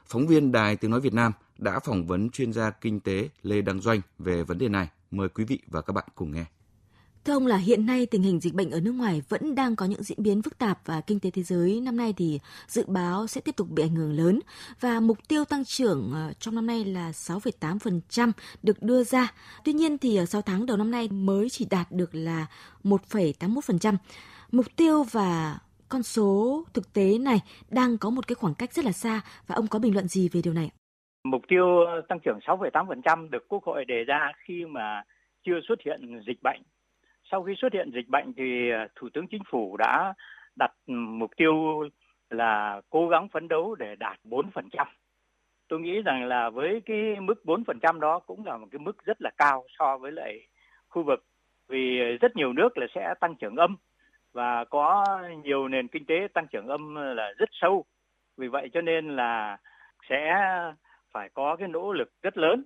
Phóng 0.06 0.26
viên 0.26 0.52
Đài 0.52 0.76
Tiếng 0.76 0.90
Nói 0.90 1.00
Việt 1.00 1.14
Nam 1.14 1.32
đã 1.58 1.78
phỏng 1.78 2.06
vấn 2.06 2.30
chuyên 2.30 2.52
gia 2.52 2.70
kinh 2.70 3.00
tế 3.00 3.28
Lê 3.42 3.62
Đăng 3.62 3.80
Doanh 3.80 4.00
về 4.18 4.42
vấn 4.42 4.58
đề 4.58 4.68
này. 4.68 4.88
Mời 5.10 5.28
quý 5.28 5.44
vị 5.44 5.58
và 5.66 5.82
các 5.82 5.92
bạn 5.92 6.08
cùng 6.14 6.32
nghe. 6.32 6.44
Thưa 7.24 7.32
ông 7.32 7.46
là 7.46 7.56
hiện 7.56 7.86
nay 7.86 8.06
tình 8.10 8.22
hình 8.22 8.40
dịch 8.40 8.54
bệnh 8.54 8.70
ở 8.70 8.80
nước 8.80 8.92
ngoài 8.92 9.22
vẫn 9.28 9.54
đang 9.54 9.76
có 9.76 9.86
những 9.86 10.02
diễn 10.02 10.22
biến 10.22 10.42
phức 10.42 10.58
tạp 10.58 10.78
và 10.86 11.00
kinh 11.06 11.20
tế 11.20 11.30
thế 11.30 11.42
giới 11.42 11.80
năm 11.80 11.96
nay 11.96 12.14
thì 12.16 12.38
dự 12.66 12.84
báo 12.86 13.26
sẽ 13.26 13.40
tiếp 13.40 13.56
tục 13.56 13.68
bị 13.70 13.82
ảnh 13.82 13.94
hưởng 13.94 14.12
lớn 14.12 14.40
và 14.80 15.00
mục 15.00 15.18
tiêu 15.28 15.44
tăng 15.44 15.64
trưởng 15.64 16.10
ờ, 16.14 16.32
trong 16.38 16.54
năm 16.54 16.66
nay 16.66 16.84
là 16.84 17.10
6,8% 17.10 18.32
được 18.62 18.82
đưa 18.82 19.04
ra. 19.04 19.32
Tuy 19.64 19.72
nhiên 19.72 19.98
thì 19.98 20.16
ờ, 20.16 20.24
6 20.24 20.42
tháng 20.42 20.66
đầu 20.66 20.76
năm 20.76 20.90
nay 20.90 21.08
mới 21.08 21.50
chỉ 21.50 21.66
đạt 21.70 21.86
được 21.90 22.10
là 22.12 22.46
1,81%. 22.84 23.94
Mục 24.52 24.66
tiêu 24.76 25.02
và 25.12 25.58
con 25.88 26.02
số 26.02 26.62
thực 26.74 26.92
tế 26.92 27.18
này 27.18 27.38
đang 27.70 27.98
có 27.98 28.10
một 28.10 28.26
cái 28.26 28.34
khoảng 28.34 28.54
cách 28.54 28.72
rất 28.72 28.84
là 28.84 28.92
xa 28.92 29.20
và 29.46 29.54
ông 29.54 29.66
có 29.66 29.78
bình 29.78 29.94
luận 29.94 30.08
gì 30.08 30.28
về 30.32 30.40
điều 30.44 30.54
này? 30.54 30.70
Mục 31.24 31.42
tiêu 31.48 31.78
ờ, 31.78 32.00
tăng 32.08 32.18
trưởng 32.24 32.38
6,8% 32.38 33.30
được 33.30 33.48
Quốc 33.48 33.64
hội 33.64 33.84
đề 33.84 34.04
ra 34.06 34.32
khi 34.46 34.64
mà 34.64 35.02
chưa 35.44 35.60
xuất 35.68 35.78
hiện 35.84 36.20
dịch 36.26 36.42
bệnh. 36.42 36.62
Sau 37.34 37.42
khi 37.42 37.54
xuất 37.56 37.72
hiện 37.72 37.90
dịch 37.94 38.08
bệnh 38.08 38.32
thì 38.36 38.70
ờ, 38.70 38.86
Thủ 38.94 39.08
tướng 39.14 39.26
Chính 39.28 39.42
phủ 39.50 39.76
đã 39.76 40.14
đặt 40.56 40.70
mục 40.86 41.30
tiêu 41.36 41.54
là 42.30 42.80
cố 42.90 43.08
gắng 43.08 43.28
phấn 43.28 43.48
đấu 43.48 43.74
để 43.74 43.96
đạt 43.98 44.18
4%. 44.24 44.86
Tôi 45.68 45.80
nghĩ 45.80 46.02
rằng 46.02 46.24
là 46.24 46.50
với 46.50 46.82
cái 46.86 47.20
mức 47.20 47.42
4% 47.44 48.00
đó 48.00 48.18
cũng 48.18 48.46
là 48.46 48.56
một 48.56 48.66
cái 48.70 48.78
mức 48.78 49.04
rất 49.04 49.16
là 49.22 49.30
cao 49.36 49.64
so 49.78 49.98
với 49.98 50.12
lại 50.12 50.46
khu 50.88 51.02
vực, 51.02 51.24
vì 51.68 51.98
rất 52.20 52.36
nhiều 52.36 52.52
nước 52.52 52.78
là 52.78 52.86
sẽ 52.94 53.14
tăng 53.20 53.34
trưởng 53.36 53.56
âm 53.56 53.76
và 54.32 54.64
có 54.64 55.04
nhiều 55.44 55.68
nền 55.68 55.88
kinh 55.88 56.06
tế 56.06 56.28
tăng 56.34 56.46
trưởng 56.46 56.68
âm 56.68 56.94
là 56.94 57.32
rất 57.38 57.48
sâu. 57.52 57.84
Vì 58.36 58.48
vậy 58.48 58.68
cho 58.72 58.80
nên 58.80 59.16
là 59.16 59.58
sẽ 60.08 60.34
phải 61.12 61.28
có 61.34 61.56
cái 61.56 61.68
nỗ 61.68 61.92
lực 61.92 62.12
rất 62.22 62.36
lớn 62.36 62.64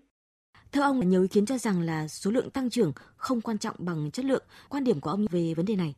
theo 0.73 0.83
ông, 0.85 1.01
nhiều 1.01 1.23
ý 1.23 1.29
kiến 1.29 1.47
cho 1.47 1.57
rằng 1.59 1.81
là 1.81 2.09
số 2.09 2.31
lượng 2.31 2.51
tăng 2.51 2.71
trưởng 2.71 2.93
không 3.17 3.41
quan 3.41 3.59
trọng 3.59 3.77
bằng 3.79 4.11
chất 4.11 4.25
lượng. 4.25 4.43
Quan 4.69 4.85
điểm 4.85 5.01
của 5.01 5.11
ông 5.11 5.27
về 5.31 5.55
vấn 5.57 5.67
đề 5.67 5.77
này? 5.77 5.95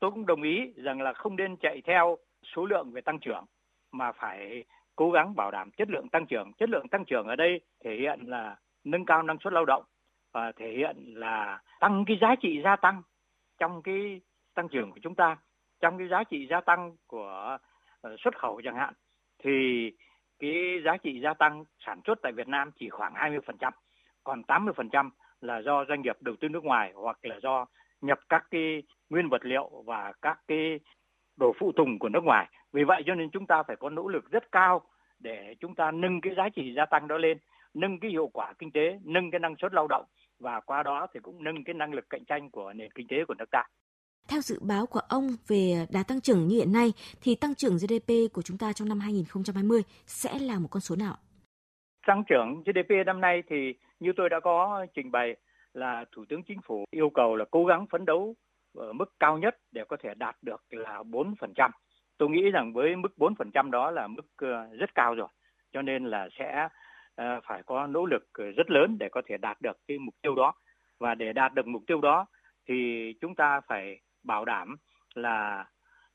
Tôi 0.00 0.10
cũng 0.10 0.26
đồng 0.26 0.42
ý 0.42 0.72
rằng 0.76 1.00
là 1.00 1.12
không 1.12 1.36
nên 1.36 1.56
chạy 1.56 1.82
theo 1.86 2.18
số 2.56 2.66
lượng 2.66 2.90
về 2.92 3.00
tăng 3.00 3.18
trưởng 3.20 3.44
mà 3.92 4.12
phải 4.12 4.64
cố 4.96 5.10
gắng 5.10 5.34
bảo 5.36 5.50
đảm 5.50 5.70
chất 5.70 5.88
lượng 5.90 6.08
tăng 6.12 6.26
trưởng. 6.26 6.52
Chất 6.58 6.68
lượng 6.68 6.88
tăng 6.88 7.04
trưởng 7.04 7.26
ở 7.26 7.36
đây 7.36 7.60
thể 7.84 7.90
hiện 8.00 8.20
là 8.26 8.56
nâng 8.84 9.04
cao 9.04 9.22
năng 9.22 9.36
suất 9.44 9.52
lao 9.52 9.64
động 9.64 9.84
và 10.32 10.52
thể 10.56 10.74
hiện 10.76 10.96
là 11.14 11.60
tăng 11.80 12.04
cái 12.06 12.18
giá 12.20 12.34
trị 12.42 12.60
gia 12.64 12.76
tăng 12.76 13.02
trong 13.58 13.82
cái 13.82 14.20
tăng 14.54 14.68
trưởng 14.68 14.92
của 14.92 15.00
chúng 15.02 15.14
ta, 15.14 15.36
trong 15.80 15.98
cái 15.98 16.08
giá 16.10 16.24
trị 16.24 16.46
gia 16.50 16.60
tăng 16.60 16.96
của 17.06 17.58
ờ, 18.00 18.16
xuất 18.24 18.38
khẩu 18.38 18.60
chẳng 18.64 18.76
hạn 18.76 18.94
thì 19.44 19.50
cái 20.38 20.82
giá 20.84 20.96
trị 20.96 21.20
gia 21.20 21.34
tăng 21.34 21.64
sản 21.86 22.00
xuất 22.06 22.18
tại 22.22 22.32
Việt 22.32 22.48
Nam 22.48 22.70
chỉ 22.78 22.88
khoảng 22.88 23.14
20%, 23.14 23.70
còn 24.24 24.42
80% 24.42 25.10
là 25.40 25.62
do 25.62 25.84
doanh 25.88 26.02
nghiệp 26.02 26.16
đầu 26.20 26.34
tư 26.40 26.48
nước 26.48 26.64
ngoài 26.64 26.92
hoặc 26.94 27.18
là 27.22 27.36
do 27.42 27.66
nhập 28.00 28.18
các 28.28 28.46
cái 28.50 28.82
nguyên 29.10 29.28
vật 29.28 29.44
liệu 29.44 29.82
và 29.86 30.12
các 30.22 30.38
cái 30.48 30.80
đồ 31.36 31.52
phụ 31.58 31.72
tùng 31.72 31.98
của 31.98 32.08
nước 32.08 32.24
ngoài. 32.24 32.46
Vì 32.72 32.84
vậy 32.84 33.02
cho 33.06 33.14
nên 33.14 33.30
chúng 33.30 33.46
ta 33.46 33.62
phải 33.62 33.76
có 33.76 33.90
nỗ 33.90 34.08
lực 34.08 34.30
rất 34.30 34.52
cao 34.52 34.82
để 35.18 35.54
chúng 35.60 35.74
ta 35.74 35.90
nâng 35.90 36.20
cái 36.20 36.34
giá 36.36 36.48
trị 36.48 36.74
gia 36.76 36.86
tăng 36.86 37.08
đó 37.08 37.18
lên, 37.18 37.38
nâng 37.74 38.00
cái 38.00 38.10
hiệu 38.10 38.30
quả 38.32 38.52
kinh 38.58 38.70
tế, 38.70 38.98
nâng 39.04 39.30
cái 39.30 39.38
năng 39.38 39.56
suất 39.56 39.74
lao 39.74 39.86
động 39.88 40.04
và 40.38 40.60
qua 40.60 40.82
đó 40.82 41.06
thì 41.14 41.20
cũng 41.20 41.44
nâng 41.44 41.64
cái 41.64 41.74
năng 41.74 41.94
lực 41.94 42.10
cạnh 42.10 42.24
tranh 42.24 42.50
của 42.50 42.72
nền 42.72 42.90
kinh 42.90 43.08
tế 43.08 43.24
của 43.24 43.34
nước 43.38 43.50
ta. 43.50 43.62
Theo 44.28 44.40
dự 44.40 44.58
báo 44.62 44.86
của 44.86 45.00
ông 45.08 45.28
về 45.48 45.86
đà 45.90 46.02
tăng 46.08 46.20
trưởng 46.20 46.48
như 46.48 46.56
hiện 46.56 46.72
nay, 46.72 46.92
thì 47.22 47.34
tăng 47.34 47.54
trưởng 47.54 47.76
GDP 47.76 48.10
của 48.32 48.42
chúng 48.42 48.58
ta 48.58 48.72
trong 48.72 48.88
năm 48.88 49.00
2020 49.00 49.82
sẽ 50.06 50.38
là 50.38 50.58
một 50.58 50.68
con 50.70 50.80
số 50.80 50.96
nào? 50.96 51.16
Tăng 52.06 52.22
trưởng 52.28 52.62
GDP 52.66 53.06
năm 53.06 53.20
nay 53.20 53.42
thì 53.48 53.74
như 54.00 54.12
tôi 54.16 54.28
đã 54.28 54.40
có 54.40 54.86
trình 54.94 55.10
bày 55.10 55.36
là 55.74 56.04
Thủ 56.12 56.24
tướng 56.28 56.42
Chính 56.42 56.60
phủ 56.66 56.84
yêu 56.90 57.10
cầu 57.10 57.36
là 57.36 57.44
cố 57.50 57.64
gắng 57.64 57.86
phấn 57.90 58.04
đấu 58.04 58.34
ở 58.74 58.92
mức 58.92 59.14
cao 59.20 59.38
nhất 59.38 59.56
để 59.72 59.84
có 59.88 59.96
thể 60.02 60.14
đạt 60.16 60.36
được 60.42 60.64
là 60.70 61.02
4%. 61.02 61.70
Tôi 62.18 62.28
nghĩ 62.30 62.50
rằng 62.50 62.72
với 62.72 62.96
mức 62.96 63.12
4% 63.16 63.70
đó 63.70 63.90
là 63.90 64.06
mức 64.06 64.26
ờ, 64.36 64.66
rất 64.78 64.94
cao 64.94 65.14
rồi. 65.14 65.28
Cho 65.72 65.82
nên 65.82 66.04
là 66.04 66.28
sẽ 66.38 66.68
ờ, 67.14 67.40
phải 67.44 67.62
có 67.62 67.86
nỗ 67.86 68.06
lực 68.06 68.28
ờ, 68.32 68.44
rất 68.50 68.70
lớn 68.70 68.96
để 68.98 69.08
có 69.12 69.22
thể 69.26 69.36
đạt 69.36 69.56
được 69.62 69.76
cái 69.88 69.98
mục 69.98 70.14
tiêu 70.22 70.34
đó. 70.34 70.54
Và 70.98 71.14
để 71.14 71.32
đạt 71.32 71.54
được 71.54 71.66
mục 71.66 71.82
tiêu 71.86 72.00
đó 72.00 72.26
thì 72.68 73.12
chúng 73.20 73.34
ta 73.34 73.60
phải 73.68 74.00
bảo 74.24 74.44
đảm 74.44 74.76
là 75.14 75.64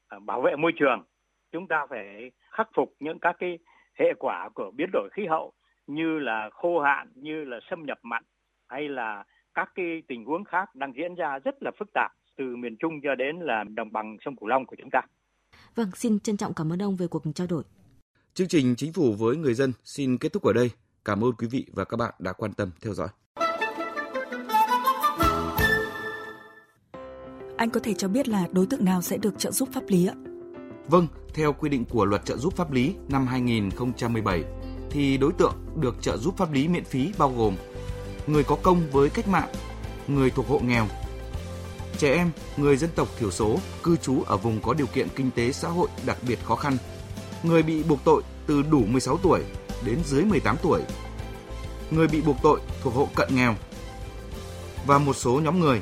ờ, 0.08 0.20
bảo 0.20 0.42
vệ 0.42 0.56
môi 0.56 0.72
trường 0.80 1.04
chúng 1.52 1.68
ta 1.68 1.86
phải 1.90 2.32
khắc 2.52 2.70
phục 2.76 2.96
những 3.00 3.20
các 3.20 3.36
cái 3.40 3.60
hệ 4.00 4.14
quả 4.20 4.50
của 4.56 4.72
biến 4.76 4.90
đổi 4.94 5.10
khí 5.14 5.26
hậu 5.30 5.54
như 5.88 6.20
là 6.20 6.50
khô 6.54 6.80
hạn 6.80 7.12
như 7.16 7.44
là 7.44 7.60
xâm 7.70 7.86
nhập 7.86 8.00
mặn 8.04 8.24
hay 8.68 8.90
là 8.90 9.24
các 9.54 9.72
cái 9.76 10.04
tình 10.08 10.26
huống 10.26 10.44
khác 10.44 10.76
đang 10.76 10.94
diễn 10.96 11.16
ra 11.16 11.40
rất 11.40 11.56
là 11.64 11.72
phức 11.80 11.88
tạp 11.94 12.12
từ 12.38 12.56
miền 12.56 12.76
Trung 12.80 12.94
cho 13.04 13.16
đến 13.16 13.36
là 13.40 13.64
đồng 13.64 13.92
bằng 13.92 14.18
sông 14.26 14.36
Cửu 14.36 14.48
Long 14.50 14.66
của 14.66 14.76
chúng 14.80 14.90
ta. 14.92 15.02
Vâng, 15.76 15.92
xin 15.96 16.20
trân 16.20 16.38
trọng 16.38 16.54
cảm 16.54 16.72
ơn 16.72 16.82
ông 16.82 16.96
về 16.96 17.08
cuộc 17.08 17.24
trao 17.36 17.48
đổi. 17.50 17.64
Chương 18.34 18.48
trình 18.48 18.76
Chính 18.78 18.94
phủ 18.94 19.14
với 19.20 19.36
người 19.36 19.54
dân 19.54 19.72
xin 19.84 20.18
kết 20.18 20.34
thúc 20.34 20.44
ở 20.44 20.54
đây. 20.54 20.72
Cảm 21.06 21.24
ơn 21.24 21.32
quý 21.38 21.48
vị 21.52 21.66
và 21.74 21.86
các 21.86 21.98
bạn 21.98 22.14
đã 22.20 22.34
quan 22.34 22.54
tâm 22.54 22.70
theo 22.82 22.94
dõi. 22.94 23.08
Anh 27.60 27.70
có 27.70 27.80
thể 27.80 27.94
cho 27.94 28.08
biết 28.08 28.28
là 28.28 28.48
đối 28.52 28.66
tượng 28.66 28.86
nào 28.86 29.02
sẽ 29.02 29.18
được 29.18 29.40
trợ 29.40 29.52
giúp 29.52 29.70
pháp 29.74 29.84
lý 29.88 30.08
ạ? 30.08 30.14
Vâng, 30.88 31.08
theo 31.34 31.54
quy 31.54 31.70
định 31.70 31.86
của 31.86 32.06
Luật 32.06 32.26
trợ 32.26 32.38
giúp 32.38 32.56
pháp 32.56 32.72
lý 32.72 32.96
năm 33.10 33.28
2017 33.28 34.44
thì 34.90 35.18
đối 35.18 35.32
tượng 35.34 35.54
được 35.76 36.02
trợ 36.02 36.18
giúp 36.18 36.38
pháp 36.38 36.54
lý 36.54 36.68
miễn 36.68 36.84
phí 36.84 37.12
bao 37.18 37.34
gồm 37.38 37.56
người 38.28 38.44
có 38.44 38.58
công 38.64 38.90
với 38.92 39.10
cách 39.10 39.28
mạng, 39.28 39.50
người 40.08 40.30
thuộc 40.30 40.48
hộ 40.48 40.60
nghèo, 40.60 40.88
trẻ 41.98 42.14
em, 42.14 42.32
người 42.58 42.78
dân 42.78 42.90
tộc 42.96 43.08
thiểu 43.20 43.32
số 43.32 43.60
cư 43.84 43.96
trú 43.96 44.22
ở 44.22 44.38
vùng 44.38 44.62
có 44.62 44.74
điều 44.74 44.88
kiện 44.88 45.08
kinh 45.16 45.32
tế 45.32 45.52
xã 45.52 45.68
hội 45.68 45.88
đặc 46.06 46.18
biệt 46.28 46.40
khó 46.44 46.56
khăn, 46.56 46.78
người 47.44 47.64
bị 47.64 47.84
buộc 47.84 48.00
tội 48.04 48.24
từ 48.48 48.62
đủ 48.62 48.84
16 48.88 49.18
tuổi 49.18 49.44
đến 49.86 50.00
dưới 50.06 50.26
18 50.26 50.58
tuổi, 50.64 50.82
người 51.92 52.08
bị 52.08 52.22
buộc 52.22 52.38
tội 52.44 52.60
thuộc 52.84 52.94
hộ 52.94 53.10
cận 53.16 53.36
nghèo 53.36 53.56
và 54.86 54.98
một 54.98 55.16
số 55.16 55.42
nhóm 55.44 55.60
người 55.60 55.82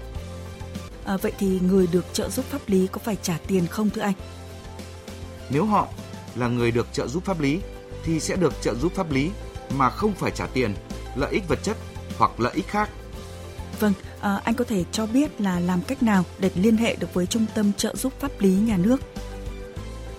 À, 1.05 1.17
vậy 1.17 1.31
thì 1.39 1.59
người 1.59 1.87
được 1.87 2.05
trợ 2.13 2.29
giúp 2.29 2.45
pháp 2.45 2.61
lý 2.67 2.87
có 2.91 2.99
phải 3.03 3.17
trả 3.21 3.37
tiền 3.47 3.67
không 3.67 3.89
thưa 3.89 4.01
anh? 4.01 4.13
Nếu 5.49 5.65
họ 5.65 5.87
là 6.35 6.47
người 6.47 6.71
được 6.71 6.87
trợ 6.93 7.07
giúp 7.07 7.25
pháp 7.25 7.39
lý 7.39 7.59
thì 8.03 8.19
sẽ 8.19 8.35
được 8.35 8.53
trợ 8.61 8.75
giúp 8.75 8.91
pháp 8.95 9.11
lý 9.11 9.29
mà 9.77 9.89
không 9.89 10.13
phải 10.13 10.31
trả 10.31 10.47
tiền, 10.47 10.75
lợi 11.15 11.31
ích 11.33 11.47
vật 11.47 11.59
chất 11.63 11.77
hoặc 12.17 12.39
lợi 12.39 12.53
ích 12.55 12.67
khác. 12.67 12.89
Vâng, 13.79 13.93
à, 14.21 14.41
anh 14.43 14.55
có 14.55 14.63
thể 14.63 14.83
cho 14.91 15.05
biết 15.05 15.41
là 15.41 15.59
làm 15.59 15.81
cách 15.81 16.03
nào 16.03 16.23
để 16.39 16.51
liên 16.55 16.77
hệ 16.77 16.95
được 16.95 17.13
với 17.13 17.25
Trung 17.25 17.45
tâm 17.55 17.73
trợ 17.73 17.95
giúp 17.95 18.13
pháp 18.19 18.31
lý 18.39 18.49
nhà 18.49 18.77
nước? 18.77 18.97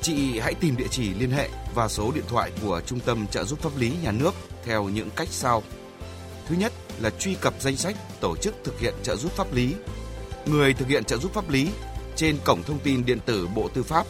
Chị 0.00 0.38
hãy 0.38 0.54
tìm 0.54 0.76
địa 0.76 0.88
chỉ 0.90 1.14
liên 1.14 1.30
hệ 1.30 1.48
và 1.74 1.88
số 1.88 2.12
điện 2.14 2.24
thoại 2.28 2.50
của 2.62 2.80
Trung 2.86 3.00
tâm 3.00 3.26
trợ 3.26 3.44
giúp 3.44 3.58
pháp 3.60 3.76
lý 3.76 3.92
nhà 4.02 4.12
nước 4.12 4.34
theo 4.64 4.84
những 4.84 5.10
cách 5.16 5.28
sau. 5.30 5.62
Thứ 6.48 6.54
nhất 6.54 6.72
là 7.00 7.10
truy 7.10 7.34
cập 7.34 7.54
danh 7.60 7.76
sách 7.76 7.96
tổ 8.20 8.36
chức 8.36 8.54
thực 8.64 8.80
hiện 8.80 8.94
trợ 9.02 9.16
giúp 9.16 9.32
pháp 9.32 9.54
lý 9.54 9.74
người 10.46 10.74
thực 10.74 10.88
hiện 10.88 11.04
trợ 11.04 11.16
giúp 11.16 11.32
pháp 11.34 11.50
lý 11.50 11.68
trên 12.16 12.36
cổng 12.44 12.62
thông 12.62 12.78
tin 12.78 13.06
điện 13.06 13.18
tử 13.26 13.48
Bộ 13.54 13.68
Tư 13.68 13.82
pháp 13.82 14.06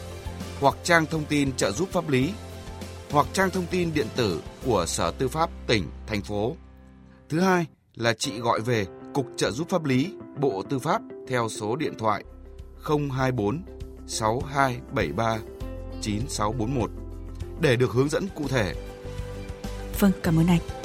hoặc 0.59 0.75
trang 0.83 1.05
thông 1.05 1.25
tin 1.25 1.51
trợ 1.51 1.71
giúp 1.71 1.89
pháp 1.91 2.09
lý 2.09 2.33
hoặc 3.11 3.27
trang 3.33 3.49
thông 3.49 3.65
tin 3.65 3.93
điện 3.93 4.07
tử 4.15 4.41
của 4.65 4.85
Sở 4.87 5.11
Tư 5.11 5.27
pháp 5.27 5.49
tỉnh, 5.67 5.87
thành 6.07 6.21
phố. 6.21 6.55
Thứ 7.29 7.39
hai 7.39 7.65
là 7.95 8.13
chị 8.13 8.39
gọi 8.39 8.59
về 8.59 8.85
Cục 9.13 9.27
trợ 9.37 9.51
giúp 9.51 9.69
pháp 9.69 9.85
lý 9.85 10.13
Bộ 10.39 10.63
Tư 10.69 10.79
pháp 10.79 11.01
theo 11.27 11.49
số 11.49 11.75
điện 11.75 11.93
thoại 11.97 12.23
024 13.11 13.61
6273 14.07 15.37
9641 16.01 16.91
để 17.61 17.75
được 17.75 17.91
hướng 17.91 18.09
dẫn 18.09 18.27
cụ 18.35 18.47
thể. 18.47 18.73
Vâng, 19.99 20.11
cảm 20.23 20.39
ơn 20.39 20.47
anh. 20.47 20.82